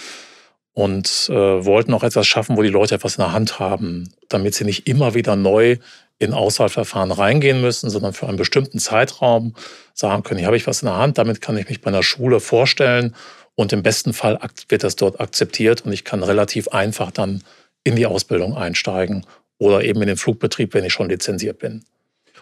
Und 0.73 1.29
äh, 1.29 1.35
wollten 1.35 1.93
auch 1.93 2.05
etwas 2.05 2.29
schaffen, 2.29 2.57
wo 2.57 2.62
die 2.62 2.69
Leute 2.69 2.95
etwas 2.95 3.17
in 3.17 3.23
der 3.23 3.33
Hand 3.33 3.59
haben, 3.59 4.12
damit 4.29 4.55
sie 4.55 4.65
nicht 4.65 4.87
immer 4.87 5.15
wieder 5.15 5.35
neu 5.35 5.79
in 6.21 6.33
Auswahlverfahren 6.33 7.11
reingehen 7.11 7.61
müssen, 7.61 7.91
sondern 7.91 8.12
für 8.12 8.29
einen 8.29 8.37
bestimmten 8.37 8.79
Zeitraum 8.79 9.55
sagen 9.93 10.23
können, 10.23 10.38
hier 10.38 10.47
habe 10.47 10.57
ich 10.57 10.69
was 10.69 10.83
in 10.83 10.87
der 10.87 10.97
Hand, 10.97 11.19
damit 11.19 11.41
kann 11.41 11.57
ich 11.57 11.69
mich 11.69 11.81
bei 11.81 11.88
einer 11.88 12.05
Schule 12.05 12.38
vorstellen 12.38 13.17
und 13.59 13.73
im 13.73 13.83
besten 13.83 14.12
Fall 14.12 14.38
wird 14.69 14.85
das 14.85 14.95
dort 14.95 15.19
akzeptiert 15.19 15.85
und 15.85 15.93
ich 15.93 16.05
kann 16.05 16.23
relativ 16.23 16.69
einfach 16.69 17.11
dann 17.11 17.43
in 17.83 17.97
die 17.97 18.07
Ausbildung 18.07 18.57
einsteigen 18.57 19.27
oder 19.59 19.83
eben 19.83 20.00
in 20.00 20.07
den 20.07 20.17
Flugbetrieb, 20.17 20.75
wenn 20.75 20.85
ich 20.85 20.93
schon 20.93 21.09
lizenziert 21.09 21.59
bin. 21.59 21.85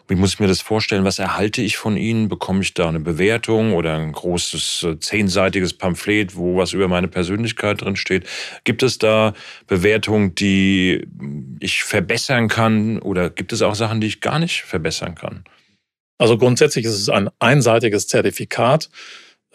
Wie 0.09 0.15
muss 0.15 0.35
ich 0.35 0.41
mir 0.41 0.47
das 0.47 0.61
vorstellen? 0.61 1.05
Was 1.05 1.19
erhalte 1.19 1.63
ich 1.63 1.79
von 1.79 1.97
Ihnen? 1.97 2.29
Bekomme 2.29 2.61
ich 2.61 2.75
da 2.75 2.91
eine 2.91 3.01
Bewertung 3.01 3.73
oder 3.73 3.97
ein 3.97 4.13
großes 4.13 4.83
äh, 4.83 5.01
zehnseitiges 5.01 5.73
Pamphlet, 5.73 6.37
wo 6.37 6.59
was 6.59 6.75
über 6.75 6.87
meine 6.87 7.09
Persönlichkeit 7.09 7.81
drin 7.81 7.97
steht? 7.97 8.27
Gibt 8.65 8.83
es 8.83 8.99
da 8.99 9.33
Bewertungen, 9.67 10.35
die 10.35 11.09
ich 11.61 11.83
verbessern 11.83 12.49
kann 12.49 12.99
oder 12.99 13.31
gibt 13.31 13.55
es 13.55 13.63
auch 13.63 13.75
Sachen, 13.75 14.03
die 14.03 14.09
ich 14.09 14.21
gar 14.21 14.39
nicht 14.39 14.65
verbessern 14.65 15.15
kann? 15.15 15.45
Also 16.19 16.37
grundsätzlich 16.37 16.85
ist 16.85 17.01
es 17.01 17.09
ein 17.09 17.31
einseitiges 17.39 18.07
Zertifikat. 18.07 18.91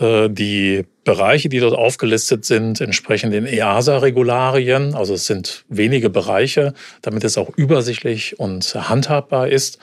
Äh, 0.02 0.30
die 0.30 0.84
Bereiche, 1.04 1.48
die 1.48 1.60
dort 1.60 1.76
aufgelistet 1.76 2.44
sind, 2.44 2.82
entsprechen 2.82 3.32
den 3.32 3.46
EASA-Regularien. 3.46 4.96
Also 4.96 5.14
es 5.14 5.28
sind 5.28 5.64
wenige 5.70 6.10
Bereiche, 6.10 6.74
damit 7.02 7.24
es 7.24 7.38
auch 7.38 7.50
übersichtlich 7.56 8.40
und 8.40 8.76
handhabbar 8.76 9.48
ist. 9.48 9.78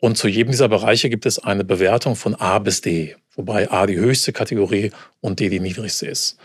Und 0.00 0.16
zu 0.16 0.28
jedem 0.28 0.50
dieser 0.50 0.68
Bereiche 0.68 1.08
gibt 1.08 1.26
es 1.26 1.38
eine 1.38 1.64
Bewertung 1.64 2.16
von 2.16 2.34
A 2.34 2.58
bis 2.58 2.80
D, 2.80 3.16
wobei 3.34 3.70
A 3.70 3.86
die 3.86 3.98
höchste 3.98 4.32
Kategorie 4.32 4.92
und 5.20 5.40
D 5.40 5.48
die 5.48 5.60
niedrigste 5.60 6.06
ist. 6.06 6.38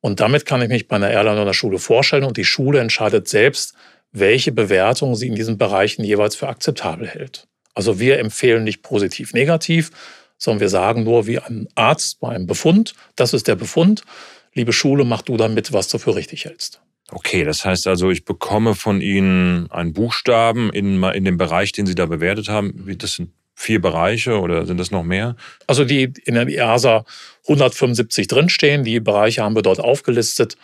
Und 0.00 0.20
damit 0.20 0.44
kann 0.44 0.60
ich 0.62 0.68
mich 0.68 0.88
bei 0.88 0.96
einer 0.96 1.10
Airline 1.10 1.40
oder 1.40 1.54
Schule 1.54 1.78
vorstellen 1.78 2.24
und 2.24 2.36
die 2.36 2.44
Schule 2.44 2.80
entscheidet 2.80 3.28
selbst, 3.28 3.74
welche 4.12 4.52
Bewertung 4.52 5.14
sie 5.14 5.28
in 5.28 5.34
diesen 5.34 5.56
Bereichen 5.56 6.04
jeweils 6.04 6.36
für 6.36 6.48
akzeptabel 6.48 7.06
hält. 7.06 7.46
Also 7.74 8.00
wir 8.00 8.18
empfehlen 8.18 8.64
nicht 8.64 8.82
positiv, 8.82 9.34
negativ, 9.34 9.90
sondern 10.38 10.60
wir 10.60 10.68
sagen 10.68 11.04
nur 11.04 11.26
wie 11.26 11.38
ein 11.38 11.68
Arzt 11.74 12.20
bei 12.20 12.28
einem 12.28 12.46
Befund, 12.46 12.94
das 13.14 13.34
ist 13.34 13.48
der 13.48 13.56
Befund. 13.56 14.02
Liebe 14.54 14.72
Schule, 14.72 15.04
mach 15.04 15.22
du 15.22 15.36
damit, 15.36 15.72
was 15.72 15.88
du 15.88 15.98
für 15.98 16.14
richtig 16.14 16.44
hältst. 16.44 16.80
Okay, 17.10 17.44
das 17.44 17.64
heißt 17.64 17.86
also, 17.86 18.10
ich 18.10 18.24
bekomme 18.24 18.74
von 18.74 19.00
Ihnen 19.00 19.70
einen 19.70 19.92
Buchstaben 19.92 20.70
in, 20.72 21.02
in 21.02 21.24
dem 21.24 21.36
Bereich, 21.36 21.72
den 21.72 21.86
Sie 21.86 21.94
da 21.94 22.06
bewertet 22.06 22.48
haben. 22.48 22.84
Das 22.98 23.14
sind 23.14 23.30
vier 23.54 23.80
Bereiche 23.80 24.38
oder 24.40 24.66
sind 24.66 24.78
das 24.78 24.90
noch 24.90 25.02
mehr? 25.02 25.34
Also 25.66 25.84
die 25.84 26.12
in 26.24 26.34
der 26.34 26.46
EASA 26.46 27.04
175 27.44 28.26
drinstehen. 28.26 28.84
Die 28.84 29.00
Bereiche 29.00 29.42
haben 29.42 29.54
wir 29.54 29.62
dort 29.62 29.80
aufgelistet, 29.80 30.56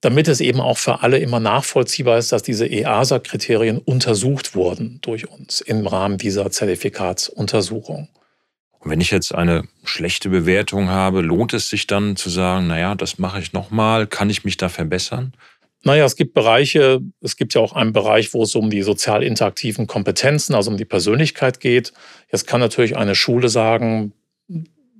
damit 0.00 0.28
es 0.28 0.40
eben 0.40 0.60
auch 0.60 0.78
für 0.78 1.02
alle 1.02 1.18
immer 1.18 1.40
nachvollziehbar 1.40 2.18
ist, 2.18 2.30
dass 2.30 2.42
diese 2.42 2.66
EASA-Kriterien 2.66 3.78
untersucht 3.78 4.54
wurden 4.54 5.00
durch 5.02 5.28
uns 5.28 5.60
im 5.60 5.86
Rahmen 5.86 6.18
dieser 6.18 6.50
Zertifikatsuntersuchung. 6.50 8.08
Und 8.80 8.90
wenn 8.90 9.00
ich 9.00 9.10
jetzt 9.10 9.34
eine 9.34 9.64
schlechte 9.84 10.30
Bewertung 10.30 10.88
habe, 10.88 11.20
lohnt 11.20 11.52
es 11.52 11.68
sich 11.68 11.86
dann 11.86 12.16
zu 12.16 12.30
sagen, 12.30 12.66
naja, 12.66 12.94
das 12.94 13.18
mache 13.18 13.38
ich 13.38 13.52
nochmal, 13.52 14.06
kann 14.06 14.30
ich 14.30 14.44
mich 14.44 14.56
da 14.56 14.68
verbessern? 14.68 15.34
Naja, 15.82 16.04
es 16.04 16.16
gibt 16.16 16.34
Bereiche, 16.34 17.00
es 17.22 17.36
gibt 17.36 17.54
ja 17.54 17.60
auch 17.60 17.74
einen 17.74 17.92
Bereich, 17.92 18.34
wo 18.34 18.42
es 18.42 18.54
um 18.54 18.68
die 18.68 18.82
sozial 18.82 19.22
interaktiven 19.22 19.86
Kompetenzen, 19.86 20.54
also 20.54 20.70
um 20.70 20.76
die 20.76 20.84
Persönlichkeit 20.84 21.60
geht. 21.60 21.92
Jetzt 22.30 22.46
kann 22.46 22.60
natürlich 22.60 22.96
eine 22.96 23.14
Schule 23.14 23.48
sagen, 23.48 24.12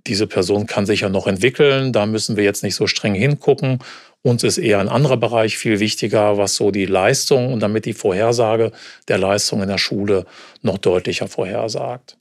diese 0.07 0.27
Person 0.27 0.67
kann 0.67 0.87
sich 0.87 1.01
ja 1.01 1.09
noch 1.09 1.27
entwickeln, 1.27 1.93
da 1.93 2.07
müssen 2.07 2.37
wir 2.37 2.45
jetzt 2.45 2.63
nicht 2.63 2.75
so 2.75 2.87
streng 2.87 3.15
hingucken. 3.15 3.81
Uns 4.23 4.43
ist 4.43 4.59
eher 4.59 4.81
ein 4.81 4.89
anderer 4.89 5.17
Bereich 5.17 5.57
viel 5.57 5.81
wichtiger, 5.81 6.37
was 6.37 6.55
so 6.55 6.71
die 6.71 6.87
Leistung 6.87 7.53
und 7.53 7.61
damit 7.61 7.87
die 7.87 7.93
Vorhersage 7.95 8.73
der 9.09 9.19
Leistung 9.19 9.63
in 9.63 9.69
der 9.69 9.79
Schule 9.79 10.27
noch 10.63 10.79
deutlicher 10.79 11.29
vorhersagt. 11.29 12.20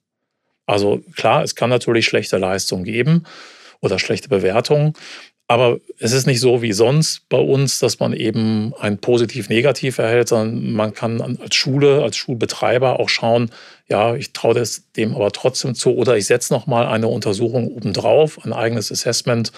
Also 0.69 1.01
klar, 1.15 1.43
es 1.43 1.55
kann 1.55 1.69
natürlich 1.69 2.05
schlechte 2.05 2.38
Leistungen 2.38 2.83
geben 2.83 3.23
oder 3.81 3.97
schlechte 3.97 4.29
Bewertungen. 4.29 4.93
Aber 5.47 5.79
es 5.97 6.11
ist 6.11 6.27
nicht 6.27 6.41
so 6.41 6.61
wie 6.61 6.73
sonst 6.73 7.27
bei 7.27 7.39
uns, 7.39 7.79
dass 7.79 7.99
man 7.99 8.13
eben 8.13 8.71
ein 8.79 8.99
Positiv-Negativ 8.99 9.97
erhält, 9.97 10.27
sondern 10.27 10.73
man 10.73 10.93
kann 10.93 11.39
als 11.41 11.55
Schule, 11.55 12.03
als 12.03 12.17
Schulbetreiber 12.17 12.99
auch 12.99 13.09
schauen, 13.09 13.49
ja, 13.88 14.13
ich 14.13 14.31
traue 14.31 14.63
dem 14.95 15.15
aber 15.15 15.31
trotzdem 15.31 15.73
zu 15.73 15.95
oder 15.95 16.17
ich 16.17 16.27
setze 16.27 16.53
nochmal 16.53 16.85
eine 16.85 17.07
Untersuchung 17.07 17.67
obendrauf, 17.69 18.45
ein 18.45 18.53
eigenes 18.53 18.91
Assessment 18.91 19.51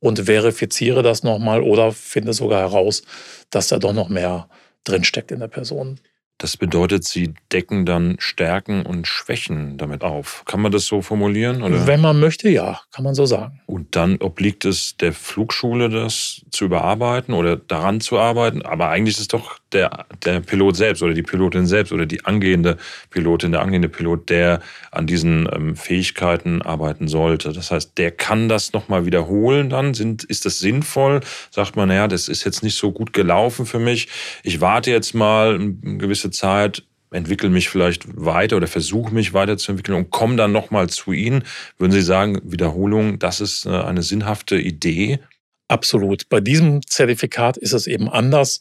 und 0.00 0.26
verifiziere 0.26 1.02
das 1.02 1.22
nochmal 1.22 1.62
oder 1.62 1.92
finde 1.92 2.34
sogar 2.34 2.60
heraus, 2.60 3.02
dass 3.48 3.68
da 3.68 3.78
doch 3.78 3.94
noch 3.94 4.10
mehr 4.10 4.50
drinsteckt 4.84 5.32
in 5.32 5.40
der 5.40 5.48
Person. 5.48 5.98
Das 6.38 6.56
bedeutet, 6.56 7.02
Sie 7.02 7.34
decken 7.52 7.84
dann 7.84 8.14
Stärken 8.20 8.86
und 8.86 9.08
Schwächen 9.08 9.76
damit 9.76 10.02
auf. 10.02 10.44
Kann 10.46 10.60
man 10.60 10.70
das 10.70 10.86
so 10.86 11.02
formulieren? 11.02 11.62
Oder? 11.62 11.88
Wenn 11.88 12.00
man 12.00 12.20
möchte, 12.20 12.48
ja, 12.48 12.80
kann 12.92 13.02
man 13.02 13.16
so 13.16 13.26
sagen. 13.26 13.60
Und 13.66 13.96
dann 13.96 14.18
obliegt 14.20 14.64
es 14.64 14.96
der 14.96 15.12
Flugschule, 15.12 15.88
das 15.88 16.42
zu 16.50 16.66
überarbeiten 16.66 17.34
oder 17.34 17.56
daran 17.56 18.00
zu 18.00 18.18
arbeiten. 18.18 18.62
Aber 18.62 18.88
eigentlich 18.88 19.16
ist 19.16 19.22
es 19.22 19.28
doch 19.28 19.58
der, 19.72 20.06
der 20.24 20.40
Pilot 20.40 20.76
selbst 20.76 21.02
oder 21.02 21.12
die 21.12 21.22
Pilotin 21.22 21.66
selbst 21.66 21.92
oder 21.92 22.06
die 22.06 22.24
angehende 22.24 22.78
Pilotin, 23.10 23.52
der 23.52 23.60
angehende 23.60 23.88
Pilot, 23.88 24.30
der 24.30 24.60
an 24.90 25.06
diesen 25.06 25.48
ähm, 25.52 25.76
Fähigkeiten 25.76 26.62
arbeiten 26.62 27.08
sollte. 27.08 27.52
Das 27.52 27.70
heißt, 27.70 27.98
der 27.98 28.10
kann 28.10 28.48
das 28.48 28.72
nochmal 28.72 29.06
wiederholen 29.06 29.70
dann. 29.70 29.92
Sind, 29.94 30.24
ist 30.24 30.46
das 30.46 30.58
sinnvoll? 30.58 31.20
Sagt 31.50 31.76
man, 31.76 31.88
naja, 31.88 32.08
das 32.08 32.28
ist 32.28 32.44
jetzt 32.44 32.62
nicht 32.62 32.76
so 32.76 32.92
gut 32.92 33.12
gelaufen 33.12 33.66
für 33.66 33.78
mich. 33.78 34.08
Ich 34.42 34.60
warte 34.60 34.90
jetzt 34.90 35.14
mal 35.14 35.56
eine 35.56 35.98
gewisse 35.98 36.27
gewisse 36.28 36.30
Zeit, 36.30 36.82
entwickle 37.10 37.48
mich 37.48 37.68
vielleicht 37.68 38.04
weiter 38.06 38.56
oder 38.56 38.66
versuche 38.66 39.14
mich 39.14 39.32
weiterzuentwickeln 39.32 39.96
und 39.96 40.10
komme 40.10 40.36
dann 40.36 40.52
nochmal 40.52 40.88
zu 40.88 41.12
Ihnen. 41.12 41.42
Würden 41.78 41.92
Sie 41.92 42.02
sagen, 42.02 42.40
Wiederholung, 42.44 43.18
das 43.18 43.40
ist 43.40 43.66
äh, 43.66 43.70
eine 43.70 44.02
sinnhafte 44.02 44.56
Idee? 44.56 45.20
Absolut. 45.68 46.28
Bei 46.28 46.40
diesem 46.40 46.86
Zertifikat 46.86 47.56
ist 47.56 47.72
es 47.72 47.86
eben 47.86 48.08
anders 48.08 48.60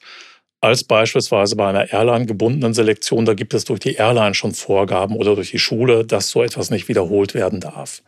als 0.59 0.83
beispielsweise 0.83 1.55
bei 1.55 1.67
einer 1.67 1.91
Airline 1.91 2.25
gebundenen 2.25 2.73
Selektion. 2.73 3.25
Da 3.25 3.33
gibt 3.33 3.53
es 3.53 3.65
durch 3.65 3.79
die 3.79 3.95
Airline 3.95 4.33
schon 4.33 4.53
Vorgaben 4.53 5.15
oder 5.15 5.35
durch 5.35 5.51
die 5.51 5.59
Schule, 5.59 6.05
dass 6.05 6.29
so 6.29 6.41
etwas 6.41 6.71
nicht 6.71 6.87
wiederholt 6.87 7.33
werden 7.33 7.59
darf. 7.59 8.01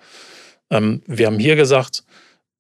Ähm, 0.72 1.02
wir 1.06 1.28
haben 1.28 1.40
hier 1.40 1.56
gesagt, 1.56 2.04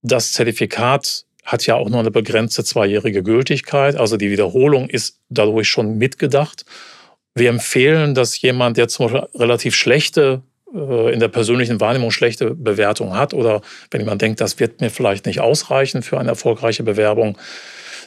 das 0.02 0.32
Zertifikat 0.32 1.26
hat 1.50 1.66
ja 1.66 1.76
auch 1.76 1.90
nur 1.90 2.00
eine 2.00 2.12
begrenzte 2.12 2.64
zweijährige 2.64 3.24
Gültigkeit. 3.24 3.96
Also 3.96 4.18
die 4.18 4.30
Wiederholung 4.30 4.88
ist 4.88 5.20
dadurch 5.30 5.68
schon 5.68 5.98
mitgedacht. 5.98 6.64
Wir 7.34 7.50
empfehlen, 7.50 8.14
dass 8.14 8.40
jemand, 8.40 8.78
der 8.78 8.88
zum 8.88 9.08
Beispiel 9.08 9.30
relativ 9.40 9.76
schlechte, 9.76 10.44
äh, 10.76 11.12
in 11.12 11.20
der 11.20 11.28
persönlichen 11.28 11.80
Wahrnehmung 11.80 12.12
schlechte 12.12 12.54
Bewertung 12.54 13.16
hat 13.16 13.34
oder 13.34 13.62
wenn 13.90 14.02
jemand 14.02 14.22
denkt, 14.22 14.42
das 14.42 14.60
wird 14.60 14.80
mir 14.80 14.92
vielleicht 14.92 15.26
nicht 15.26 15.40
ausreichen 15.40 16.04
für 16.04 16.20
eine 16.20 16.30
erfolgreiche 16.30 16.84
Bewerbung, 16.84 17.36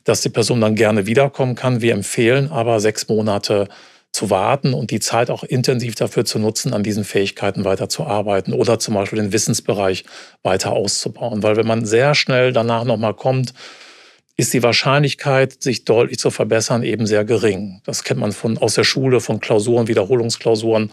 dass 0.04 0.20
die 0.20 0.28
Person 0.28 0.60
dann 0.60 0.76
gerne 0.76 1.06
wiederkommen 1.06 1.56
kann. 1.56 1.80
Wir 1.80 1.94
empfehlen 1.94 2.48
aber 2.48 2.78
sechs 2.78 3.08
Monate 3.08 3.68
zu 4.12 4.28
warten 4.28 4.74
und 4.74 4.90
die 4.90 5.00
Zeit 5.00 5.30
auch 5.30 5.42
intensiv 5.42 5.94
dafür 5.94 6.24
zu 6.24 6.38
nutzen, 6.38 6.74
an 6.74 6.82
diesen 6.82 7.04
Fähigkeiten 7.04 7.64
weiter 7.64 7.88
zu 7.88 8.04
arbeiten 8.04 8.52
oder 8.52 8.78
zum 8.78 8.94
Beispiel 8.94 9.18
den 9.20 9.32
Wissensbereich 9.32 10.04
weiter 10.42 10.72
auszubauen. 10.72 11.42
Weil 11.42 11.56
wenn 11.56 11.66
man 11.66 11.86
sehr 11.86 12.14
schnell 12.14 12.52
danach 12.52 12.84
nochmal 12.84 13.14
kommt, 13.14 13.54
ist 14.36 14.52
die 14.52 14.62
Wahrscheinlichkeit, 14.62 15.62
sich 15.62 15.84
deutlich 15.84 16.18
zu 16.18 16.30
verbessern, 16.30 16.82
eben 16.82 17.06
sehr 17.06 17.24
gering. 17.24 17.80
Das 17.84 18.04
kennt 18.04 18.20
man 18.20 18.32
von, 18.32 18.58
aus 18.58 18.74
der 18.74 18.84
Schule, 18.84 19.20
von 19.20 19.40
Klausuren, 19.40 19.88
Wiederholungsklausuren, 19.88 20.90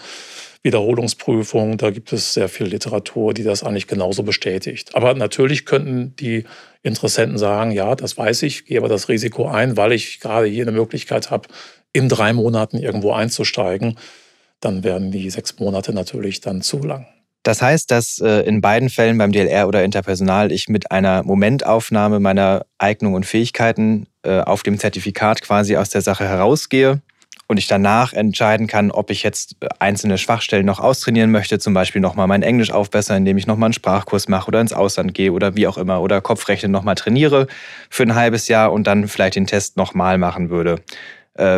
Wiederholungsprüfungen. 0.62 1.78
Da 1.78 1.90
gibt 1.90 2.12
es 2.12 2.34
sehr 2.34 2.50
viel 2.50 2.68
Literatur, 2.68 3.34
die 3.34 3.44
das 3.44 3.64
eigentlich 3.64 3.88
genauso 3.88 4.24
bestätigt. 4.24 4.96
Aber 4.96 5.14
natürlich 5.14 5.66
könnten 5.66 6.16
die 6.18 6.46
Interessenten 6.84 7.38
sagen, 7.38 7.72
ja, 7.72 7.96
das 7.96 8.18
weiß 8.18 8.44
ich, 8.44 8.66
gehe 8.66 8.78
aber 8.78 8.90
das 8.90 9.10
Risiko 9.10 9.48
ein, 9.48 9.78
weil 9.78 9.94
ich 9.94 10.20
gerade 10.20 10.48
hier 10.48 10.64
eine 10.64 10.72
Möglichkeit 10.72 11.32
habe, 11.32 11.48
in 11.94 12.10
drei 12.10 12.34
Monaten 12.34 12.78
irgendwo 12.78 13.12
einzusteigen. 13.14 13.98
Dann 14.60 14.84
werden 14.84 15.12
die 15.12 15.30
sechs 15.30 15.58
Monate 15.60 15.94
natürlich 15.94 16.42
dann 16.42 16.62
zu 16.62 16.80
lang. 16.80 17.08
Das 17.44 17.62
heißt, 17.62 17.90
dass 17.90 18.20
äh, 18.20 18.42
in 18.42 18.62
beiden 18.62 18.90
Fällen 18.90 19.18
beim 19.18 19.32
DLR 19.32 19.68
oder 19.68 19.84
Interpersonal 19.84 20.52
ich 20.52 20.68
mit 20.68 20.92
einer 20.92 21.24
Momentaufnahme 21.24 22.20
meiner 22.20 22.66
Eignung 22.78 23.14
und 23.14 23.26
Fähigkeiten 23.26 24.08
äh, 24.24 24.42
auf 24.42 24.64
dem 24.64 24.78
Zertifikat 24.78 25.42
quasi 25.42 25.78
aus 25.78 25.90
der 25.90 26.02
Sache 26.02 26.28
herausgehe 26.28 27.02
und 27.50 27.58
ich 27.58 27.66
danach 27.66 28.14
entscheiden 28.14 28.68
kann, 28.68 28.92
ob 28.92 29.10
ich 29.10 29.24
jetzt 29.24 29.56
äh, 29.62 29.68
einzelne 29.80 30.18
Schwachstellen 30.18 30.66
noch 30.66 30.80
austrainieren 30.80 31.32
möchte, 31.32 31.58
zum 31.58 31.74
Beispiel 31.74 32.02
nochmal 32.02 32.28
mein 32.28 32.44
Englisch 32.44 32.72
aufbessern, 32.72 33.18
indem 33.18 33.38
ich 33.38 33.48
nochmal 33.48 33.68
einen 33.68 33.74
Sprachkurs 33.74 34.28
mache 34.28 34.50
oder 34.50 34.62
ins 34.62 34.72
Ausland 34.74 35.16
gehe 35.16 35.32
oder 35.32 35.56
wie 35.56 35.66
auch 35.66 35.80
immer 35.80 36.02
oder 36.02 36.22
Kopfrechnen 36.22 36.72
nochmal 36.72 36.96
trainiere 36.96 37.48
für 37.90 38.04
ein 38.04 38.14
halbes 38.16 38.50
Jahr 38.50 38.72
und 38.72 38.86
dann 38.86 39.08
vielleicht 39.08 39.36
den 39.36 39.48
Test 39.48 39.78
nochmal 39.78 40.20
machen 40.20 40.52
würde. 40.52 40.82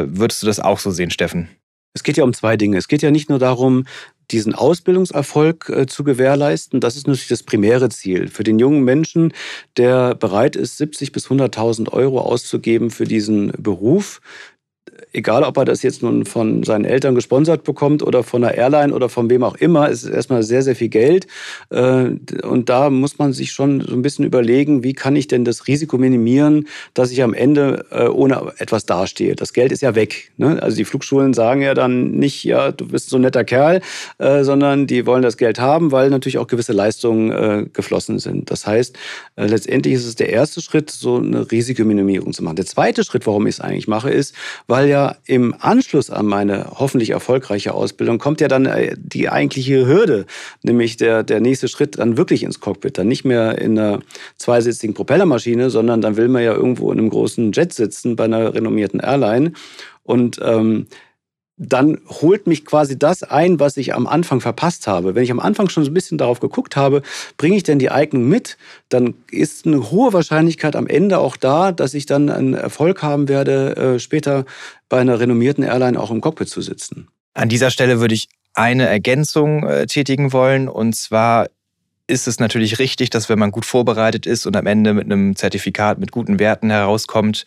Würdest 0.08 0.42
du 0.42 0.48
das 0.48 0.60
auch 0.60 0.80
so 0.80 0.92
sehen, 0.92 1.12
Steffen? 1.12 1.50
Es 1.94 2.04
geht 2.04 2.18
ja 2.18 2.24
um 2.24 2.34
zwei 2.34 2.56
Dinge. 2.56 2.78
Es 2.78 2.88
geht 2.88 3.02
ja 3.02 3.12
nicht 3.12 3.30
nur 3.30 3.40
darum, 3.40 3.86
diesen 4.32 4.56
Ausbildungserfolg 4.56 5.70
äh, 5.70 5.86
zu 5.88 6.04
gewährleisten. 6.04 6.80
Das 6.80 6.96
ist 6.96 7.08
natürlich 7.08 7.28
das 7.28 7.44
primäre 7.44 7.90
Ziel. 7.90 8.30
Für 8.30 8.44
den 8.44 8.60
jungen 8.60 8.84
Menschen, 8.84 9.34
der 9.78 10.16
bereit 10.16 10.56
ist, 10.56 10.78
70 10.78 11.12
bis 11.12 11.28
100.000 11.28 11.90
Euro 11.92 12.22
auszugeben 12.22 12.92
für 12.92 13.04
diesen 13.04 13.52
Beruf, 13.58 14.22
egal 15.14 15.44
ob 15.44 15.58
er 15.58 15.66
das 15.66 15.84
jetzt 15.84 16.02
nun 16.02 16.26
von 16.26 16.64
seinen 16.64 16.86
Eltern 16.86 17.16
gesponsert 17.16 17.64
bekommt 17.64 18.04
oder 18.04 18.24
von 18.24 18.44
einer 18.44 18.56
Airline 18.56 18.94
oder 18.94 19.10
von 19.10 19.30
wem 19.30 19.44
auch 19.44 19.56
immer, 19.56 19.90
ist 19.90 20.06
erstmal 20.06 20.44
sehr, 20.44 20.62
sehr 20.62 20.76
viel 20.76 20.90
Geld. 20.90 21.28
Äh, 21.70 22.12
und 22.44 22.70
da 22.70 22.90
muss 22.90 23.18
man 23.18 23.34
sich 23.34 23.52
schon 23.52 23.82
so 23.82 23.94
ein 23.94 24.02
bisschen 24.02 24.26
überlegen, 24.26 24.84
wie 24.84 24.94
kann 24.94 25.16
ich 25.16 25.28
denn 25.28 25.46
das 25.46 25.68
Risiko 25.68 25.98
minimieren, 25.98 26.68
dass 26.94 27.12
ich 27.12 27.24
am 27.24 27.34
Ende 27.34 27.86
äh, 27.92 28.08
ohne 28.08 28.54
etwas 28.58 28.86
dastehe. 28.86 29.36
Das 29.36 29.54
Geld 29.54 29.72
ist 29.72 29.82
ja 29.82 29.96
weg. 29.96 30.32
Ne? 30.38 30.62
Also 30.62 30.78
die 30.78 30.86
Flugschulen 30.86 31.34
sagen 31.34 31.62
ja 31.62 31.74
dann 31.74 32.12
nicht, 32.12 32.44
ja, 32.44 32.72
du 32.72 32.88
bist 32.88 33.10
so 33.10 33.18
ein 33.18 33.22
netter 33.22 33.44
Kerl, 33.44 33.82
äh, 34.18 34.44
sondern 34.44 34.88
die 34.88 35.06
wollen 35.06 35.24
das 35.24 35.38
Geld 35.38 35.60
haben, 35.60 35.92
weil 35.92 36.10
natürlich 36.10 36.38
auch 36.38 36.48
gewisse 36.48 36.74
Leistungen 36.74 37.72
geflossen 37.74 38.20
sind. 38.20 38.50
Das 38.52 38.66
heißt, 38.66 38.98
letztendlich 39.36 39.96
ist 39.96 40.06
es 40.06 40.16
der 40.16 40.30
erste 40.30 40.62
Schritt, 40.62 40.90
so 40.90 41.18
eine 41.18 41.50
Risikominimierung 41.52 42.34
zu 42.34 42.44
machen. 42.44 42.56
Der 42.56 42.66
zweite 42.66 43.04
Schritt, 43.04 43.28
warum 43.28 43.48
ich 43.48 43.56
es 43.56 43.62
eigentlich 43.62 43.88
mache, 43.88 44.10
ist, 44.10 44.36
weil 44.72 44.88
ja 44.88 45.18
im 45.26 45.54
Anschluss 45.60 46.10
an 46.10 46.26
meine 46.26 46.66
hoffentlich 46.80 47.10
erfolgreiche 47.10 47.74
Ausbildung 47.74 48.20
kommt 48.20 48.40
ja 48.40 48.48
dann 48.48 48.66
äh, 48.66 48.96
die 48.98 49.28
eigentliche 49.28 49.86
Hürde, 49.86 50.26
nämlich 50.64 50.96
der, 50.96 51.24
der 51.24 51.42
nächste 51.42 51.68
Schritt 51.68 52.00
dann 52.00 52.16
wirklich 52.16 52.44
ins 52.44 52.62
Cockpit. 52.62 52.98
Dann 52.98 53.10
nicht 53.10 53.26
mehr 53.26 53.58
in 53.58 53.78
einer 53.78 54.00
zweisitzigen 54.38 54.94
Propellermaschine, 54.94 55.70
sondern 55.70 56.00
dann 56.00 56.16
will 56.16 56.30
man 56.30 56.44
ja 56.44 56.54
irgendwo 56.54 56.90
in 56.94 57.00
einem 57.00 57.10
großen 57.10 57.52
Jet 57.52 57.74
sitzen 57.74 58.16
bei 58.16 58.24
einer 58.24 58.54
renommierten 58.54 59.02
Airline. 59.02 59.52
Und 60.04 60.40
ähm, 60.42 60.88
dann 61.64 62.00
holt 62.08 62.48
mich 62.48 62.66
quasi 62.66 62.98
das 62.98 63.22
ein, 63.22 63.60
was 63.60 63.78
ich 63.78 63.94
am 63.94 64.08
Anfang 64.08 64.42
verpasst 64.42 64.88
habe. 64.88 65.14
Wenn 65.14 65.24
ich 65.24 65.30
am 65.30 65.40
Anfang 65.40 65.70
schon 65.70 65.84
so 65.84 65.92
ein 65.92 65.94
bisschen 65.94 66.18
darauf 66.18 66.40
geguckt 66.40 66.76
habe, 66.76 67.04
bringe 67.38 67.56
ich 67.56 67.62
denn 67.62 67.78
die 67.78 67.92
Eignung 67.92 68.28
mit, 68.28 68.58
dann 68.90 69.14
ist 69.30 69.68
eine 69.68 69.92
hohe 69.92 70.12
Wahrscheinlichkeit 70.12 70.76
am 70.76 70.88
Ende 70.88 71.20
auch 71.20 71.38
da, 71.38 71.72
dass 71.72 71.94
ich 71.94 72.08
dann 72.08 72.32
einen 72.32 72.56
Erfolg 72.56 73.04
haben 73.04 73.30
werde, 73.30 73.76
äh, 73.76 74.00
später 74.00 74.46
bei 74.90 75.00
einer 75.00 75.20
renommierten 75.20 75.64
Airline 75.64 76.00
auch 76.00 76.10
im 76.10 76.20
Cockpit 76.20 76.50
zu 76.50 76.62
sitzen. 76.62 77.10
An 77.36 77.48
dieser 77.48 77.70
Stelle 77.70 78.00
würde 78.00 78.16
ich 78.16 78.28
eine 78.56 78.88
Ergänzung 78.88 79.64
äh, 79.64 79.86
tätigen 79.86 80.34
wollen. 80.34 80.68
Und 80.68 80.96
zwar 80.96 81.48
ist 82.08 82.28
es 82.28 82.40
natürlich 82.40 82.80
richtig, 82.80 83.12
dass 83.12 83.30
wenn 83.30 83.40
man 83.40 83.52
gut 83.52 83.66
vorbereitet 83.66 84.26
ist 84.26 84.48
und 84.48 84.58
am 84.58 84.66
Ende 84.66 84.96
mit 84.96 85.06
einem 85.06 85.36
Zertifikat 85.36 86.00
mit 86.00 86.12
guten 86.12 86.40
Werten 86.40 86.72
herauskommt, 86.72 87.46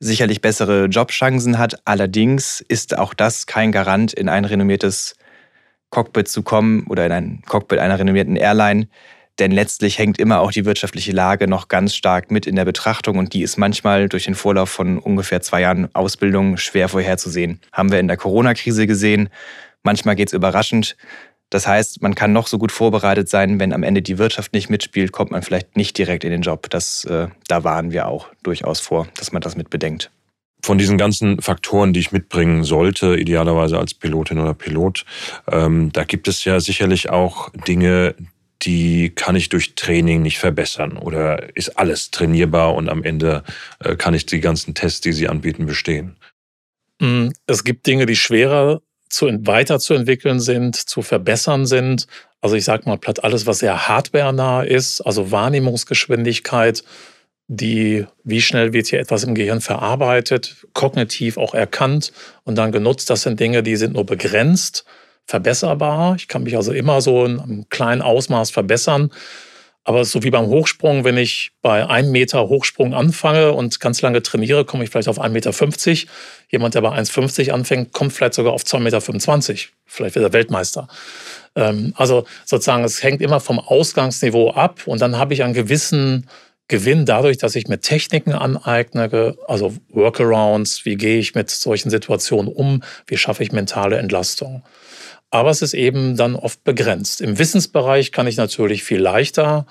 sicherlich 0.00 0.40
bessere 0.40 0.86
Jobchancen 0.86 1.58
hat. 1.58 1.76
Allerdings 1.84 2.64
ist 2.66 2.98
auch 2.98 3.14
das 3.14 3.46
kein 3.46 3.70
Garant, 3.70 4.12
in 4.12 4.28
ein 4.28 4.44
renommiertes 4.44 5.14
Cockpit 5.90 6.28
zu 6.28 6.42
kommen 6.42 6.86
oder 6.88 7.06
in 7.06 7.12
ein 7.12 7.42
Cockpit 7.46 7.78
einer 7.78 7.98
renommierten 7.98 8.36
Airline. 8.36 8.88
Denn 9.38 9.52
letztlich 9.52 9.98
hängt 9.98 10.18
immer 10.18 10.40
auch 10.40 10.52
die 10.52 10.64
wirtschaftliche 10.64 11.12
Lage 11.12 11.46
noch 11.46 11.68
ganz 11.68 11.94
stark 11.94 12.30
mit 12.30 12.46
in 12.46 12.56
der 12.56 12.64
Betrachtung 12.64 13.18
und 13.18 13.32
die 13.32 13.42
ist 13.42 13.56
manchmal 13.56 14.08
durch 14.08 14.24
den 14.24 14.34
Vorlauf 14.34 14.68
von 14.68 14.98
ungefähr 14.98 15.40
zwei 15.40 15.62
Jahren 15.62 15.94
Ausbildung 15.94 16.56
schwer 16.56 16.88
vorherzusehen. 16.88 17.60
Haben 17.72 17.90
wir 17.90 18.00
in 18.00 18.08
der 18.08 18.18
Corona-Krise 18.18 18.86
gesehen. 18.86 19.30
Manchmal 19.82 20.14
geht 20.14 20.28
es 20.28 20.34
überraschend. 20.34 20.96
Das 21.50 21.66
heißt, 21.66 22.00
man 22.00 22.14
kann 22.14 22.32
noch 22.32 22.46
so 22.46 22.58
gut 22.58 22.70
vorbereitet 22.70 23.28
sein, 23.28 23.58
wenn 23.58 23.72
am 23.72 23.82
Ende 23.82 24.02
die 24.02 24.18
Wirtschaft 24.18 24.52
nicht 24.52 24.70
mitspielt, 24.70 25.10
kommt 25.10 25.32
man 25.32 25.42
vielleicht 25.42 25.76
nicht 25.76 25.98
direkt 25.98 26.24
in 26.24 26.30
den 26.30 26.42
Job. 26.42 26.70
Das, 26.70 27.04
äh, 27.04 27.26
da 27.48 27.64
warnen 27.64 27.90
wir 27.90 28.06
auch 28.06 28.28
durchaus 28.44 28.78
vor, 28.78 29.08
dass 29.16 29.32
man 29.32 29.42
das 29.42 29.56
mit 29.56 29.68
bedenkt. 29.68 30.10
Von 30.62 30.78
diesen 30.78 30.96
ganzen 30.96 31.40
Faktoren, 31.40 31.92
die 31.92 32.00
ich 32.00 32.12
mitbringen 32.12 32.64
sollte, 32.64 33.16
idealerweise 33.16 33.78
als 33.78 33.94
Pilotin 33.94 34.38
oder 34.38 34.54
Pilot, 34.54 35.04
ähm, 35.50 35.90
da 35.92 36.04
gibt 36.04 36.28
es 36.28 36.44
ja 36.44 36.60
sicherlich 36.60 37.10
auch 37.10 37.50
Dinge, 37.66 38.14
die 38.62 39.10
kann 39.10 39.36
ich 39.36 39.48
durch 39.48 39.74
Training 39.74 40.22
nicht 40.22 40.38
verbessern 40.38 40.98
oder 40.98 41.56
ist 41.56 41.78
alles 41.78 42.10
trainierbar 42.10 42.74
und 42.74 42.88
am 42.88 43.02
Ende 43.02 43.42
äh, 43.80 43.96
kann 43.96 44.14
ich 44.14 44.26
die 44.26 44.40
ganzen 44.40 44.74
Tests, 44.74 45.00
die 45.00 45.12
Sie 45.12 45.28
anbieten, 45.28 45.66
bestehen? 45.66 46.16
Mm, 47.00 47.28
es 47.46 47.64
gibt 47.64 47.86
Dinge, 47.86 48.06
die 48.06 48.16
schwerer 48.16 48.82
zu, 49.10 49.26
weiterzuentwickeln 49.46 50.40
sind, 50.40 50.76
zu 50.76 51.02
verbessern 51.02 51.66
sind. 51.66 52.06
Also 52.40 52.56
ich 52.56 52.64
sage 52.64 52.88
mal 52.88 52.96
platt 52.96 53.22
alles, 53.22 53.46
was 53.46 53.58
sehr 53.58 53.88
hardwarenah 53.88 54.62
ist, 54.62 55.00
also 55.02 55.30
Wahrnehmungsgeschwindigkeit, 55.30 56.82
die, 57.48 58.06
wie 58.22 58.40
schnell 58.40 58.72
wird 58.72 58.86
hier 58.86 59.00
etwas 59.00 59.24
im 59.24 59.34
Gehirn 59.34 59.60
verarbeitet, 59.60 60.66
kognitiv 60.72 61.36
auch 61.36 61.52
erkannt 61.52 62.12
und 62.44 62.56
dann 62.56 62.70
genutzt. 62.70 63.10
Das 63.10 63.22
sind 63.22 63.40
Dinge, 63.40 63.62
die 63.62 63.76
sind 63.76 63.94
nur 63.94 64.06
begrenzt 64.06 64.84
verbesserbar. 65.26 66.16
Ich 66.16 66.28
kann 66.28 66.42
mich 66.42 66.56
also 66.56 66.72
immer 66.72 67.00
so 67.00 67.24
in 67.24 67.40
einem 67.40 67.68
kleinen 67.68 68.02
Ausmaß 68.02 68.50
verbessern. 68.50 69.10
Aber 69.84 70.04
so 70.04 70.22
wie 70.22 70.30
beim 70.30 70.46
Hochsprung, 70.46 71.04
wenn 71.04 71.16
ich 71.16 71.52
bei 71.62 71.86
einem 71.86 72.12
Meter 72.12 72.48
Hochsprung 72.48 72.92
anfange 72.92 73.52
und 73.52 73.80
ganz 73.80 74.02
lange 74.02 74.22
trainiere, 74.22 74.64
komme 74.64 74.84
ich 74.84 74.90
vielleicht 74.90 75.08
auf 75.08 75.20
1,50 75.20 75.30
Meter. 75.30 76.12
Jemand, 76.50 76.74
der 76.74 76.82
bei 76.82 76.90
1,50 76.90 77.50
anfängt, 77.50 77.92
kommt 77.92 78.12
vielleicht 78.12 78.34
sogar 78.34 78.52
auf 78.52 78.62
2,25 78.62 79.48
Meter. 79.50 79.58
Vielleicht 79.86 80.14
wird 80.14 80.24
er 80.24 80.32
Weltmeister. 80.32 80.88
Ähm, 81.56 81.94
also 81.96 82.26
sozusagen, 82.44 82.84
es 82.84 83.02
hängt 83.02 83.22
immer 83.22 83.40
vom 83.40 83.58
Ausgangsniveau 83.58 84.50
ab 84.50 84.82
und 84.86 85.00
dann 85.00 85.16
habe 85.16 85.32
ich 85.34 85.42
einen 85.42 85.54
gewissen 85.54 86.28
Gewinn 86.68 87.04
dadurch, 87.04 87.36
dass 87.36 87.56
ich 87.56 87.66
mir 87.66 87.80
Techniken 87.80 88.32
aneigne, 88.32 89.36
also 89.48 89.74
Workarounds, 89.88 90.84
wie 90.84 90.94
gehe 90.94 91.18
ich 91.18 91.34
mit 91.34 91.50
solchen 91.50 91.90
Situationen 91.90 92.52
um, 92.52 92.82
wie 93.08 93.16
schaffe 93.16 93.42
ich 93.42 93.50
mentale 93.50 93.96
Entlastung. 93.96 94.62
Aber 95.30 95.50
es 95.50 95.62
ist 95.62 95.74
eben 95.74 96.16
dann 96.16 96.34
oft 96.34 96.64
begrenzt. 96.64 97.20
Im 97.20 97.38
Wissensbereich 97.38 98.12
kann 98.12 98.26
ich 98.26 98.36
natürlich 98.36 98.84
viel 98.84 99.00
leichter 99.00 99.66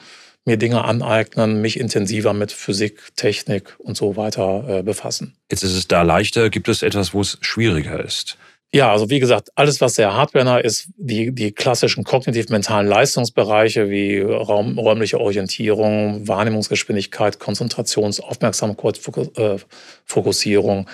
mir 0.46 0.58
Dinge 0.58 0.84
aneignen, 0.84 1.62
mich 1.62 1.80
intensiver 1.80 2.34
mit 2.34 2.52
Physik, 2.52 3.16
Technik 3.16 3.76
und 3.78 3.96
so 3.96 4.18
weiter 4.18 4.80
äh, 4.80 4.84
befassen. 4.84 5.36
Jetzt 5.52 5.64
ist 5.64 5.76
es 5.76 5.88
da 5.88 6.02
leichter. 6.02 6.50
Gibt 6.50 6.70
es 6.70 6.82
etwas, 6.82 7.14
wo 7.14 7.22
es 7.22 7.38
schwieriger 7.42 8.04
ist? 8.04 8.38
Ja, 8.72 8.92
also 8.92 9.10
wie 9.10 9.20
gesagt, 9.20 9.50
alles, 9.56 9.82
was 9.82 9.96
sehr 9.96 10.14
hardwarenah 10.14 10.60
ist, 10.60 10.90
die, 10.96 11.34
die 11.34 11.52
klassischen 11.52 12.04
kognitiv-mentalen 12.04 12.88
Leistungsbereiche 12.88 13.90
wie 13.90 14.20
Raum, 14.20 14.78
räumliche 14.78 15.20
Orientierung, 15.20 16.28
Wahrnehmungsgeschwindigkeit, 16.28 17.40
Konzentrations-, 17.40 18.22
Aufmerksamkeitsfokussierung, 18.22 20.88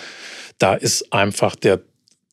da 0.57 0.75
ist 0.75 1.11
einfach 1.11 1.57
der 1.57 1.81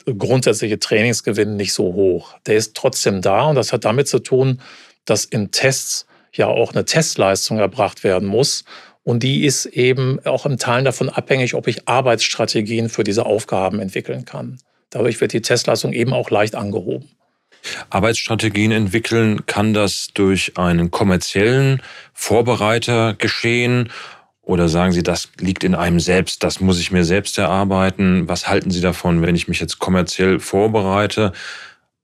grundsätzliche 0.07 0.79
Trainingsgewinn 0.79 1.57
nicht 1.57 1.73
so 1.73 1.95
hoch. 1.95 2.35
Der 2.47 2.57
ist 2.57 2.75
trotzdem 2.75 3.23
da 3.23 3.47
und 3.47 3.57
das 3.57 3.73
hat 3.73 3.85
damit 3.85 4.09
zu 4.09 4.19
tun, 4.19 4.61
dass 5.05 5.25
in 5.25 5.51
Tests 5.51 6.07
ja 6.35 6.47
auch 6.47 6.73
eine 6.73 6.85
Testleistung 6.85 7.59
erbracht 7.59 8.05
werden 8.05 8.29
muss. 8.29 8.65
Und 9.05 9.23
die 9.23 9.45
ist 9.45 9.67
eben 9.67 10.25
auch 10.25 10.47
im 10.47 10.59
Teilen 10.59 10.85
davon 10.85 11.09
abhängig, 11.09 11.55
ob 11.55 11.67
ich 11.67 11.89
Arbeitsstrategien 11.89 12.89
für 12.89 13.05
diese 13.05 13.27
Aufgaben 13.27 13.81
entwickeln 13.81 14.25
kann. 14.25 14.59
Dadurch 14.91 15.21
wird 15.21 15.33
die 15.33 15.43
Testleistung 15.43 15.93
eben 15.93 16.13
auch 16.13 16.31
leicht 16.31 16.55
angehoben. 16.55 17.09
Arbeitsstrategien 17.91 18.73
entwickeln, 18.73 19.47
kann 19.47 19.73
das 19.73 20.09
durch 20.15 20.59
einen 20.59 20.91
kommerziellen 20.91 21.83
Vorbereiter 22.13 23.15
geschehen 23.15 23.91
Oder 24.45 24.69
sagen 24.69 24.93
Sie, 24.93 25.05
das 25.05 25.29
liegt 25.39 25.63
in 25.63 25.75
einem 25.75 26.01
selbst, 26.01 26.43
das 26.43 26.61
muss 26.61 26.81
ich 26.81 26.91
mir 26.91 27.05
selbst 27.05 27.39
erarbeiten? 27.39 28.29
Was 28.29 28.49
halten 28.49 28.71
Sie 28.71 28.81
davon, 28.81 29.23
wenn 29.23 29.37
ich 29.37 29.47
mich 29.47 29.61
jetzt 29.61 29.79
kommerziell 29.79 30.41
vorbereite? 30.41 31.33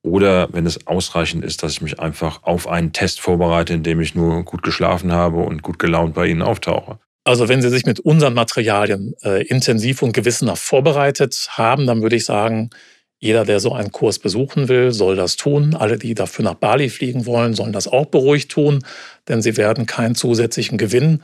Oder 0.02 0.48
wenn 0.52 0.64
es 0.64 0.86
ausreichend 0.86 1.44
ist, 1.44 1.62
dass 1.62 1.72
ich 1.72 1.82
mich 1.82 1.98
einfach 1.98 2.44
auf 2.44 2.68
einen 2.68 2.92
Test 2.92 3.20
vorbereite, 3.20 3.74
in 3.74 3.82
dem 3.82 4.00
ich 4.00 4.14
nur 4.14 4.44
gut 4.44 4.62
geschlafen 4.62 5.10
habe 5.10 5.38
und 5.38 5.62
gut 5.62 5.80
gelaunt 5.80 6.14
bei 6.14 6.28
Ihnen 6.28 6.42
auftauche? 6.42 6.98
Also 7.24 7.48
wenn 7.48 7.60
Sie 7.60 7.70
sich 7.70 7.84
mit 7.84 8.00
unseren 8.00 8.34
Materialien 8.34 9.14
äh, 9.24 9.44
intensiv 9.48 10.02
und 10.02 10.12
gewissenhaft 10.12 10.62
vorbereitet 10.62 11.48
haben, 11.50 11.86
dann 11.86 12.02
würde 12.02 12.16
ich 12.16 12.24
sagen, 12.24 12.70
jeder, 13.20 13.44
der 13.44 13.58
so 13.58 13.72
einen 13.72 13.90
Kurs 13.90 14.20
besuchen 14.20 14.68
will, 14.68 14.92
soll 14.92 15.16
das 15.16 15.34
tun. 15.34 15.74
Alle, 15.74 15.98
die 15.98 16.14
dafür 16.14 16.44
nach 16.44 16.54
Bali 16.54 16.88
fliegen 16.88 17.26
wollen, 17.26 17.52
sollen 17.52 17.72
das 17.72 17.88
auch 17.88 18.06
beruhigt 18.06 18.52
tun, 18.52 18.84
denn 19.26 19.42
sie 19.42 19.56
werden 19.56 19.86
keinen 19.86 20.14
zusätzlichen 20.14 20.78
Gewinn 20.78 21.22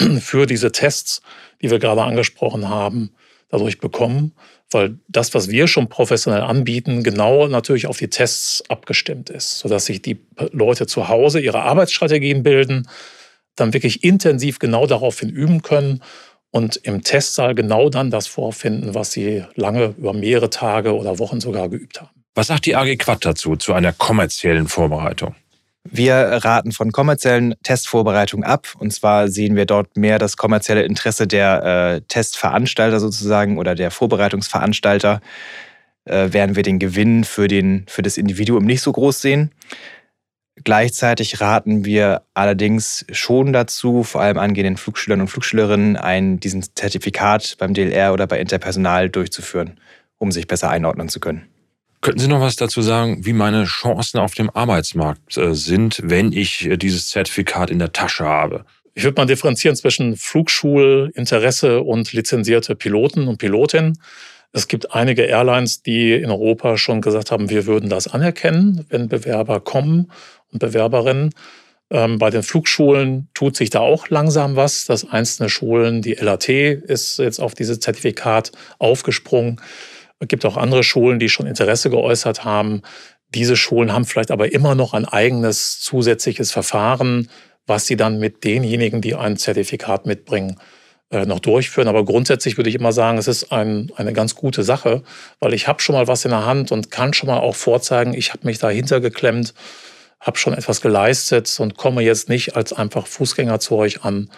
für 0.20 0.46
diese 0.46 0.72
Tests, 0.72 1.22
die 1.62 1.70
wir 1.70 1.78
gerade 1.78 2.02
angesprochen 2.02 2.68
haben, 2.68 3.10
dadurch 3.48 3.78
bekommen, 3.78 4.32
weil 4.70 4.98
das, 5.08 5.34
was 5.34 5.48
wir 5.48 5.68
schon 5.68 5.88
professionell 5.88 6.42
anbieten, 6.42 7.02
genau 7.02 7.46
natürlich 7.46 7.86
auf 7.86 7.98
die 7.98 8.10
Tests 8.10 8.62
abgestimmt 8.68 9.30
ist, 9.30 9.60
sodass 9.60 9.86
sich 9.86 10.02
die 10.02 10.26
Leute 10.50 10.86
zu 10.86 11.08
Hause 11.08 11.40
ihre 11.40 11.62
Arbeitsstrategien 11.62 12.42
bilden, 12.42 12.88
dann 13.54 13.72
wirklich 13.72 14.02
intensiv 14.02 14.58
genau 14.58 14.86
daraufhin 14.86 15.30
üben 15.30 15.62
können 15.62 16.02
und 16.50 16.76
im 16.76 17.02
Testsaal 17.02 17.54
genau 17.54 17.90
dann 17.90 18.10
das 18.10 18.26
vorfinden, 18.26 18.94
was 18.94 19.12
sie 19.12 19.44
lange 19.54 19.94
über 19.96 20.12
mehrere 20.12 20.50
Tage 20.50 20.94
oder 20.94 21.18
Wochen 21.18 21.40
sogar 21.40 21.68
geübt 21.68 22.00
haben. 22.00 22.10
Was 22.34 22.48
sagt 22.48 22.66
die 22.66 22.74
AG 22.74 22.96
Quad 22.96 23.24
dazu, 23.24 23.54
zu 23.54 23.72
einer 23.72 23.92
kommerziellen 23.92 24.66
Vorbereitung? 24.66 25.36
Wir 25.86 26.14
raten 26.14 26.72
von 26.72 26.92
kommerziellen 26.92 27.54
Testvorbereitungen 27.62 28.44
ab. 28.44 28.68
Und 28.78 28.92
zwar 28.92 29.28
sehen 29.28 29.54
wir 29.54 29.66
dort 29.66 29.96
mehr 29.96 30.18
das 30.18 30.36
kommerzielle 30.36 30.82
Interesse 30.82 31.26
der 31.26 31.62
äh, 31.62 32.00
Testveranstalter 32.08 33.00
sozusagen 33.00 33.58
oder 33.58 33.74
der 33.74 33.90
Vorbereitungsveranstalter, 33.90 35.20
äh, 36.06 36.28
während 36.30 36.56
wir 36.56 36.62
den 36.62 36.78
Gewinn 36.78 37.24
für, 37.24 37.48
den, 37.48 37.84
für 37.86 38.02
das 38.02 38.16
Individuum 38.16 38.64
nicht 38.64 38.80
so 38.80 38.92
groß 38.92 39.20
sehen. 39.20 39.50
Gleichzeitig 40.62 41.40
raten 41.40 41.84
wir 41.84 42.22
allerdings 42.32 43.04
schon 43.10 43.52
dazu, 43.52 44.04
vor 44.04 44.22
allem 44.22 44.38
angehenden 44.38 44.78
Flugschülern 44.78 45.20
und 45.20 45.28
Flugschülerinnen, 45.28 45.96
ein, 45.96 46.40
diesen 46.40 46.62
Zertifikat 46.62 47.56
beim 47.58 47.74
DLR 47.74 48.12
oder 48.14 48.26
bei 48.26 48.40
Interpersonal 48.40 49.10
durchzuführen, 49.10 49.78
um 50.16 50.32
sich 50.32 50.46
besser 50.46 50.70
einordnen 50.70 51.08
zu 51.08 51.20
können. 51.20 51.53
Könnten 52.04 52.20
Sie 52.20 52.28
noch 52.28 52.42
was 52.42 52.56
dazu 52.56 52.82
sagen, 52.82 53.24
wie 53.24 53.32
meine 53.32 53.64
Chancen 53.64 54.20
auf 54.20 54.34
dem 54.34 54.50
Arbeitsmarkt 54.50 55.38
äh, 55.38 55.54
sind, 55.54 56.02
wenn 56.04 56.32
ich 56.32 56.66
äh, 56.66 56.76
dieses 56.76 57.08
Zertifikat 57.08 57.70
in 57.70 57.78
der 57.78 57.94
Tasche 57.94 58.26
habe? 58.26 58.66
Ich 58.92 59.04
würde 59.04 59.18
mal 59.18 59.24
differenzieren 59.24 59.74
zwischen 59.74 60.14
Flugschulinteresse 60.14 61.80
und 61.80 62.12
lizenzierte 62.12 62.74
Piloten 62.74 63.26
und 63.26 63.38
Pilotinnen. 63.38 63.98
Es 64.52 64.68
gibt 64.68 64.94
einige 64.94 65.22
Airlines, 65.22 65.82
die 65.82 66.12
in 66.12 66.30
Europa 66.30 66.76
schon 66.76 67.00
gesagt 67.00 67.30
haben, 67.30 67.48
wir 67.48 67.64
würden 67.64 67.88
das 67.88 68.06
anerkennen, 68.06 68.84
wenn 68.90 69.08
Bewerber 69.08 69.60
kommen 69.60 70.12
und 70.52 70.58
Bewerberinnen. 70.58 71.30
Ähm, 71.88 72.18
bei 72.18 72.28
den 72.28 72.42
Flugschulen 72.42 73.28
tut 73.32 73.56
sich 73.56 73.70
da 73.70 73.80
auch 73.80 74.10
langsam 74.10 74.56
was, 74.56 74.84
dass 74.84 75.10
einzelne 75.10 75.48
Schulen, 75.48 76.02
die 76.02 76.12
LAT 76.12 76.50
ist 76.50 77.18
jetzt 77.18 77.40
auf 77.40 77.54
dieses 77.54 77.80
Zertifikat 77.80 78.52
aufgesprungen. 78.78 79.58
Es 80.20 80.28
gibt 80.28 80.44
auch 80.46 80.56
andere 80.56 80.84
Schulen, 80.84 81.18
die 81.18 81.28
schon 81.28 81.46
Interesse 81.46 81.90
geäußert 81.90 82.44
haben. 82.44 82.82
Diese 83.34 83.56
Schulen 83.56 83.92
haben 83.92 84.04
vielleicht 84.04 84.30
aber 84.30 84.52
immer 84.52 84.74
noch 84.74 84.94
ein 84.94 85.04
eigenes 85.04 85.80
zusätzliches 85.80 86.52
Verfahren, 86.52 87.28
was 87.66 87.86
sie 87.86 87.96
dann 87.96 88.18
mit 88.18 88.44
denjenigen, 88.44 89.00
die 89.00 89.14
ein 89.14 89.36
Zertifikat 89.36 90.06
mitbringen, 90.06 90.56
äh, 91.10 91.26
noch 91.26 91.40
durchführen. 91.40 91.88
Aber 91.88 92.04
grundsätzlich 92.04 92.56
würde 92.56 92.70
ich 92.70 92.76
immer 92.76 92.92
sagen, 92.92 93.18
es 93.18 93.28
ist 93.28 93.52
ein, 93.52 93.90
eine 93.96 94.12
ganz 94.12 94.34
gute 94.34 94.62
Sache, 94.62 95.02
weil 95.40 95.54
ich 95.54 95.66
habe 95.66 95.82
schon 95.82 95.94
mal 95.94 96.06
was 96.06 96.24
in 96.24 96.30
der 96.30 96.46
Hand 96.46 96.72
und 96.72 96.90
kann 96.90 97.12
schon 97.12 97.28
mal 97.28 97.38
auch 97.38 97.56
vorzeigen, 97.56 98.14
ich 98.14 98.32
habe 98.32 98.46
mich 98.46 98.58
dahinter 98.58 99.00
geklemmt, 99.00 99.54
habe 100.20 100.38
schon 100.38 100.54
etwas 100.54 100.80
geleistet 100.80 101.54
und 101.58 101.76
komme 101.76 102.02
jetzt 102.02 102.28
nicht 102.28 102.56
als 102.56 102.72
einfach 102.72 103.06
Fußgänger 103.06 103.60
zu 103.60 103.76
euch 103.76 104.04
an, 104.04 104.30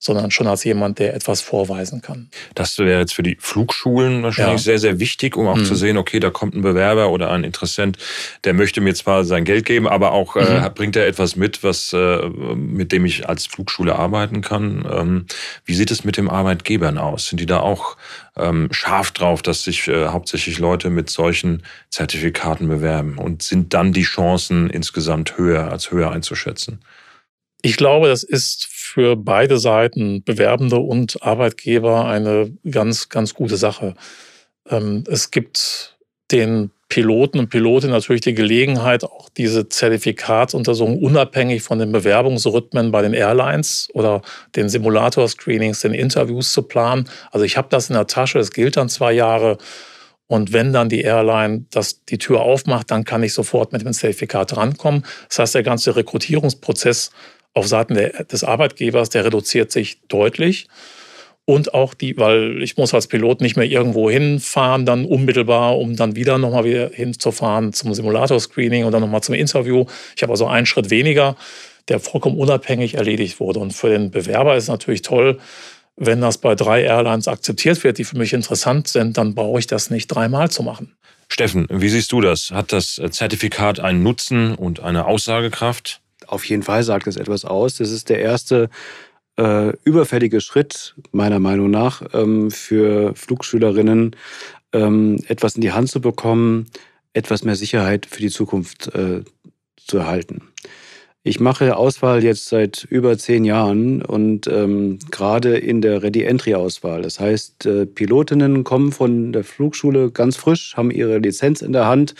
sondern 0.00 0.30
schon 0.30 0.46
als 0.46 0.64
jemand, 0.64 0.98
der 0.98 1.14
etwas 1.14 1.42
vorweisen 1.42 2.00
kann. 2.00 2.30
Das 2.54 2.78
wäre 2.78 3.00
jetzt 3.00 3.12
für 3.12 3.22
die 3.22 3.36
Flugschulen 3.38 4.22
wahrscheinlich 4.22 4.62
ja. 4.62 4.64
sehr, 4.64 4.78
sehr 4.78 4.98
wichtig, 4.98 5.36
um 5.36 5.46
auch 5.46 5.56
mhm. 5.56 5.66
zu 5.66 5.74
sehen, 5.74 5.98
okay, 5.98 6.18
da 6.18 6.30
kommt 6.30 6.54
ein 6.54 6.62
Bewerber 6.62 7.10
oder 7.10 7.30
ein 7.30 7.44
Interessent, 7.44 7.98
der 8.44 8.54
möchte 8.54 8.80
mir 8.80 8.94
zwar 8.94 9.24
sein 9.24 9.44
Geld 9.44 9.66
geben, 9.66 9.86
aber 9.86 10.12
auch 10.12 10.36
äh, 10.36 10.40
mhm. 10.40 10.64
äh, 10.64 10.70
bringt 10.70 10.96
er 10.96 11.06
etwas 11.06 11.36
mit, 11.36 11.62
was, 11.62 11.92
äh, 11.92 12.28
mit 12.56 12.92
dem 12.92 13.04
ich 13.04 13.28
als 13.28 13.46
Flugschule 13.46 13.94
arbeiten 13.94 14.40
kann. 14.40 14.88
Ähm, 14.90 15.26
wie 15.66 15.74
sieht 15.74 15.90
es 15.90 16.02
mit 16.02 16.16
den 16.16 16.30
Arbeitgebern 16.30 16.96
aus? 16.96 17.26
Sind 17.26 17.38
die 17.38 17.46
da 17.46 17.60
auch 17.60 17.98
ähm, 18.38 18.68
scharf 18.70 19.10
drauf, 19.10 19.42
dass 19.42 19.64
sich 19.64 19.86
äh, 19.86 20.06
hauptsächlich 20.06 20.58
Leute 20.58 20.88
mit 20.88 21.10
solchen 21.10 21.62
Zertifikaten 21.90 22.68
bewerben? 22.68 23.18
Und 23.18 23.42
sind 23.42 23.74
dann 23.74 23.92
die 23.92 24.02
Chancen 24.02 24.70
insgesamt 24.70 25.36
höher 25.36 25.70
als 25.70 25.90
höher 25.90 26.10
einzuschätzen? 26.10 26.80
Ich 27.62 27.76
glaube, 27.76 28.08
das 28.08 28.22
ist 28.22 28.66
für 28.66 29.16
beide 29.16 29.58
Seiten, 29.58 30.22
Bewerbende 30.24 30.76
und 30.76 31.22
Arbeitgeber, 31.22 32.06
eine 32.06 32.52
ganz, 32.70 33.08
ganz 33.08 33.34
gute 33.34 33.56
Sache. 33.56 33.94
Ähm, 34.68 35.04
es 35.08 35.30
gibt 35.30 35.98
den 36.30 36.70
Piloten 36.88 37.38
und 37.38 37.50
Pilotinnen 37.50 37.94
natürlich 37.94 38.22
die 38.22 38.34
Gelegenheit, 38.34 39.04
auch 39.04 39.28
diese 39.28 39.68
Zertifikatsuntersuchung 39.68 40.98
unabhängig 40.98 41.62
von 41.62 41.78
den 41.78 41.92
Bewerbungsrhythmen 41.92 42.90
bei 42.90 43.02
den 43.02 43.14
Airlines 43.14 43.88
oder 43.94 44.22
den 44.56 44.68
Simulator-Screenings, 44.68 45.80
den 45.80 45.94
Interviews 45.94 46.52
zu 46.52 46.62
planen. 46.62 47.08
Also 47.30 47.44
ich 47.44 47.56
habe 47.56 47.68
das 47.70 47.90
in 47.90 47.94
der 47.94 48.08
Tasche, 48.08 48.40
es 48.40 48.50
gilt 48.50 48.76
dann 48.76 48.88
zwei 48.88 49.12
Jahre. 49.12 49.58
Und 50.26 50.52
wenn 50.52 50.72
dann 50.72 50.88
die 50.88 51.02
Airline 51.02 51.64
das, 51.70 52.04
die 52.04 52.18
Tür 52.18 52.40
aufmacht, 52.40 52.90
dann 52.90 53.04
kann 53.04 53.22
ich 53.22 53.34
sofort 53.34 53.72
mit 53.72 53.82
dem 53.82 53.92
Zertifikat 53.92 54.56
rankommen. 54.56 55.04
Das 55.28 55.40
heißt, 55.40 55.54
der 55.54 55.62
ganze 55.62 55.94
Rekrutierungsprozess 55.94 57.10
auf 57.54 57.66
Seiten 57.66 57.94
der, 57.94 58.24
des 58.24 58.44
Arbeitgebers, 58.44 59.10
der 59.10 59.24
reduziert 59.24 59.72
sich 59.72 60.00
deutlich. 60.08 60.68
Und 61.44 61.74
auch 61.74 61.94
die, 61.94 62.16
weil 62.16 62.62
ich 62.62 62.76
muss 62.76 62.94
als 62.94 63.08
Pilot 63.08 63.40
nicht 63.40 63.56
mehr 63.56 63.66
irgendwo 63.66 64.08
hinfahren, 64.08 64.86
dann 64.86 65.04
unmittelbar, 65.04 65.78
um 65.78 65.96
dann 65.96 66.14
wieder 66.14 66.38
nochmal 66.38 66.64
wieder 66.64 66.90
hinzufahren 66.90 67.72
zum 67.72 67.92
Simulator-Screening 67.92 68.84
und 68.84 68.92
dann 68.92 69.00
nochmal 69.00 69.22
zum 69.22 69.34
Interview. 69.34 69.84
Ich 70.14 70.22
habe 70.22 70.32
also 70.32 70.46
einen 70.46 70.66
Schritt 70.66 70.90
weniger, 70.90 71.36
der 71.88 71.98
vollkommen 71.98 72.38
unabhängig 72.38 72.94
erledigt 72.94 73.40
wurde. 73.40 73.58
Und 73.58 73.72
für 73.72 73.88
den 73.88 74.12
Bewerber 74.12 74.54
ist 74.54 74.64
es 74.64 74.68
natürlich 74.68 75.02
toll, 75.02 75.38
wenn 75.96 76.20
das 76.20 76.38
bei 76.38 76.54
drei 76.54 76.82
Airlines 76.82 77.26
akzeptiert 77.26 77.82
wird, 77.82 77.98
die 77.98 78.04
für 78.04 78.16
mich 78.16 78.32
interessant 78.32 78.86
sind, 78.86 79.18
dann 79.18 79.34
brauche 79.34 79.58
ich 79.58 79.66
das 79.66 79.90
nicht 79.90 80.06
dreimal 80.06 80.50
zu 80.50 80.62
machen. 80.62 80.94
Steffen, 81.28 81.66
wie 81.68 81.88
siehst 81.88 82.12
du 82.12 82.20
das? 82.20 82.50
Hat 82.52 82.72
das 82.72 83.00
Zertifikat 83.10 83.80
einen 83.80 84.02
Nutzen 84.02 84.54
und 84.54 84.80
eine 84.80 85.06
Aussagekraft? 85.06 86.00
Auf 86.30 86.44
jeden 86.44 86.62
Fall 86.62 86.82
sagt 86.82 87.06
es 87.06 87.16
etwas 87.16 87.44
aus. 87.44 87.76
Das 87.76 87.90
ist 87.90 88.08
der 88.08 88.20
erste 88.20 88.70
äh, 89.36 89.72
überfällige 89.84 90.40
Schritt, 90.40 90.94
meiner 91.12 91.38
Meinung 91.38 91.70
nach, 91.70 92.02
ähm, 92.12 92.50
für 92.50 93.14
Flugschülerinnen, 93.14 94.16
ähm, 94.72 95.18
etwas 95.26 95.56
in 95.56 95.62
die 95.62 95.72
Hand 95.72 95.90
zu 95.90 96.00
bekommen, 96.00 96.66
etwas 97.12 97.44
mehr 97.44 97.56
Sicherheit 97.56 98.06
für 98.06 98.20
die 98.20 98.30
Zukunft 98.30 98.94
äh, 98.94 99.22
zu 99.76 99.98
erhalten. 99.98 100.42
Ich 101.22 101.38
mache 101.38 101.76
Auswahl 101.76 102.24
jetzt 102.24 102.46
seit 102.46 102.84
über 102.84 103.18
zehn 103.18 103.44
Jahren 103.44 104.00
und 104.00 104.46
ähm, 104.46 104.98
gerade 105.10 105.58
in 105.58 105.82
der 105.82 106.02
Ready-Entry-Auswahl. 106.02 107.02
Das 107.02 107.20
heißt, 107.20 107.66
äh, 107.66 107.86
Pilotinnen 107.86 108.64
kommen 108.64 108.90
von 108.90 109.32
der 109.32 109.44
Flugschule 109.44 110.12
ganz 110.12 110.36
frisch, 110.36 110.76
haben 110.76 110.90
ihre 110.90 111.18
Lizenz 111.18 111.60
in 111.60 111.74
der 111.74 111.86
Hand 111.86 112.14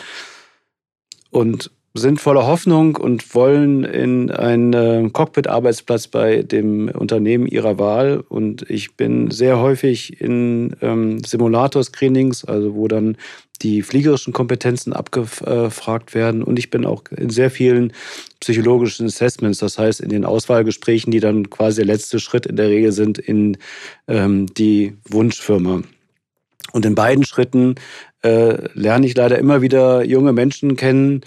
und 1.30 1.70
sind 1.92 2.20
voller 2.20 2.46
Hoffnung 2.46 2.96
und 2.96 3.34
wollen 3.34 3.82
in 3.84 4.30
einen 4.30 4.72
äh, 4.72 5.10
Cockpit-Arbeitsplatz 5.10 6.06
bei 6.06 6.42
dem 6.42 6.88
Unternehmen 6.88 7.46
ihrer 7.46 7.78
Wahl. 7.78 8.22
Und 8.28 8.68
ich 8.70 8.96
bin 8.96 9.30
sehr 9.30 9.58
häufig 9.58 10.20
in 10.20 10.76
ähm, 10.82 11.22
Simulator-Screenings, 11.24 12.44
also 12.44 12.74
wo 12.74 12.86
dann 12.86 13.16
die 13.62 13.82
fliegerischen 13.82 14.32
Kompetenzen 14.32 14.92
abgefragt 14.92 16.14
werden. 16.14 16.42
Und 16.42 16.58
ich 16.58 16.70
bin 16.70 16.86
auch 16.86 17.02
in 17.14 17.28
sehr 17.28 17.50
vielen 17.50 17.92
psychologischen 18.38 19.06
Assessments, 19.06 19.58
das 19.58 19.78
heißt 19.78 20.00
in 20.00 20.08
den 20.10 20.24
Auswahlgesprächen, 20.24 21.10
die 21.10 21.20
dann 21.20 21.50
quasi 21.50 21.82
der 21.82 21.92
letzte 21.92 22.20
Schritt 22.20 22.46
in 22.46 22.56
der 22.56 22.68
Regel 22.68 22.92
sind 22.92 23.18
in 23.18 23.58
ähm, 24.06 24.46
die 24.54 24.96
Wunschfirma. 25.08 25.82
Und 26.72 26.86
in 26.86 26.94
beiden 26.94 27.24
Schritten 27.24 27.74
äh, 28.22 28.68
lerne 28.74 29.06
ich 29.06 29.16
leider 29.16 29.38
immer 29.38 29.60
wieder 29.60 30.04
junge 30.04 30.32
Menschen 30.32 30.76
kennen, 30.76 31.22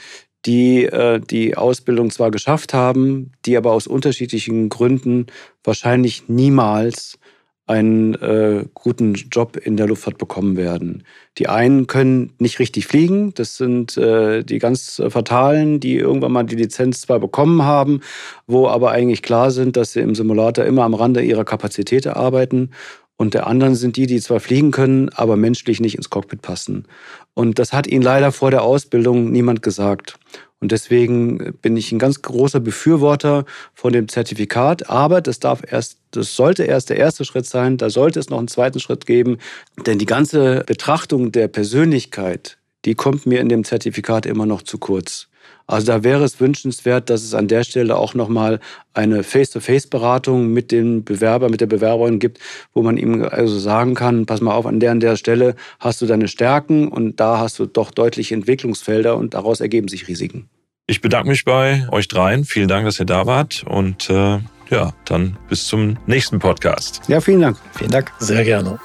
die 0.45 0.85
äh, 0.85 1.19
die 1.19 1.55
Ausbildung 1.57 2.11
zwar 2.11 2.31
geschafft 2.31 2.73
haben, 2.73 3.31
die 3.45 3.57
aber 3.57 3.71
aus 3.71 3.87
unterschiedlichen 3.87 4.69
Gründen 4.69 5.27
wahrscheinlich 5.63 6.27
niemals 6.27 7.17
einen 7.65 8.13
äh, 8.15 8.65
guten 8.73 9.13
Job 9.13 9.55
in 9.55 9.77
der 9.77 9.87
Luftfahrt 9.87 10.17
bekommen 10.17 10.57
werden. 10.57 11.03
Die 11.37 11.47
einen 11.47 11.87
können 11.87 12.33
nicht 12.37 12.59
richtig 12.59 12.87
fliegen, 12.87 13.33
das 13.35 13.55
sind 13.55 13.95
äh, 13.95 14.43
die 14.43 14.59
ganz 14.59 15.01
fatalen, 15.07 15.79
die 15.79 15.95
irgendwann 15.95 16.33
mal 16.33 16.43
die 16.43 16.57
Lizenz 16.57 17.01
zwar 17.01 17.19
bekommen 17.19 17.63
haben, 17.63 18.01
wo 18.47 18.67
aber 18.67 18.91
eigentlich 18.91 19.21
klar 19.21 19.49
sind, 19.49 19.77
dass 19.77 19.93
sie 19.93 20.01
im 20.01 20.13
Simulator 20.13 20.65
immer 20.65 20.83
am 20.83 20.93
Rande 20.93 21.21
ihrer 21.23 21.45
Kapazität 21.45 22.05
arbeiten. 22.05 22.71
Und 23.15 23.33
der 23.35 23.47
anderen 23.47 23.75
sind 23.75 23.95
die, 23.95 24.07
die 24.07 24.19
zwar 24.19 24.41
fliegen 24.41 24.71
können, 24.71 25.09
aber 25.09 25.37
menschlich 25.37 25.79
nicht 25.79 25.95
ins 25.95 26.09
Cockpit 26.09 26.41
passen. 26.41 26.87
Und 27.35 27.59
das 27.59 27.73
hat 27.73 27.87
ihnen 27.87 28.03
leider 28.03 28.31
vor 28.31 28.51
der 28.51 28.63
Ausbildung 28.63 29.31
niemand 29.31 29.61
gesagt. 29.61 30.19
Und 30.59 30.71
deswegen 30.71 31.55
bin 31.61 31.75
ich 31.75 31.91
ein 31.91 31.99
ganz 31.99 32.21
großer 32.21 32.61
Befürworter 32.61 33.43
von 33.73 33.91
dem 33.91 34.07
Zertifikat. 34.07 34.89
Aber 34.89 35.19
das 35.19 35.39
darf 35.39 35.61
erst, 35.69 35.97
das 36.11 36.35
sollte 36.35 36.63
erst 36.63 36.89
der 36.89 36.97
erste 36.97 37.25
Schritt 37.25 37.45
sein. 37.45 37.77
Da 37.77 37.89
sollte 37.89 38.19
es 38.19 38.29
noch 38.29 38.37
einen 38.37 38.47
zweiten 38.47 38.79
Schritt 38.79 39.05
geben. 39.05 39.39
Denn 39.85 39.99
die 39.99 40.05
ganze 40.05 40.63
Betrachtung 40.65 41.31
der 41.31 41.49
Persönlichkeit, 41.49 42.59
die 42.85 42.95
kommt 42.95 43.25
mir 43.25 43.41
in 43.41 43.49
dem 43.49 43.63
Zertifikat 43.63 44.25
immer 44.25 44.45
noch 44.45 44.61
zu 44.61 44.77
kurz. 44.77 45.27
Also 45.67 45.87
da 45.87 46.03
wäre 46.03 46.23
es 46.23 46.39
wünschenswert, 46.39 47.09
dass 47.09 47.23
es 47.23 47.33
an 47.33 47.47
der 47.47 47.63
Stelle 47.63 47.95
auch 47.95 48.13
nochmal 48.13 48.59
eine 48.93 49.23
Face-to-Face-Beratung 49.23 50.51
mit 50.51 50.71
dem 50.71 51.03
Bewerber, 51.03 51.49
mit 51.49 51.61
der 51.61 51.67
Bewerberin 51.67 52.19
gibt, 52.19 52.39
wo 52.73 52.83
man 52.83 52.97
ihm 52.97 53.23
also 53.23 53.57
sagen 53.57 53.95
kann, 53.95 54.25
pass 54.25 54.41
mal 54.41 54.53
auf, 54.53 54.65
an 54.65 54.79
der 54.79 54.91
an 54.91 54.99
der 54.99 55.15
Stelle 55.15 55.55
hast 55.79 56.01
du 56.01 56.05
deine 56.05 56.27
Stärken 56.27 56.87
und 56.87 57.19
da 57.19 57.39
hast 57.39 57.59
du 57.59 57.65
doch 57.65 57.91
deutliche 57.91 58.35
Entwicklungsfelder 58.35 59.17
und 59.17 59.33
daraus 59.33 59.61
ergeben 59.61 59.87
sich 59.87 60.07
Risiken. 60.07 60.49
Ich 60.85 60.99
bedanke 60.99 61.29
mich 61.29 61.45
bei 61.45 61.87
euch 61.91 62.09
dreien. 62.09 62.43
Vielen 62.43 62.67
Dank, 62.67 62.85
dass 62.85 62.99
ihr 62.99 63.05
da 63.05 63.25
wart 63.25 63.63
und 63.65 64.09
äh, 64.09 64.39
ja, 64.69 64.93
dann 65.05 65.37
bis 65.47 65.67
zum 65.67 65.97
nächsten 66.07 66.39
Podcast. 66.39 67.01
Ja, 67.07 67.21
vielen 67.21 67.41
Dank. 67.41 67.57
Vielen 67.73 67.91
Dank. 67.91 68.11
Sehr 68.19 68.43
gerne. 68.43 68.79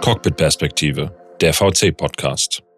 Cockpit-Perspektive, 0.00 1.10
der 1.40 1.52
VC-Podcast. 1.52 2.69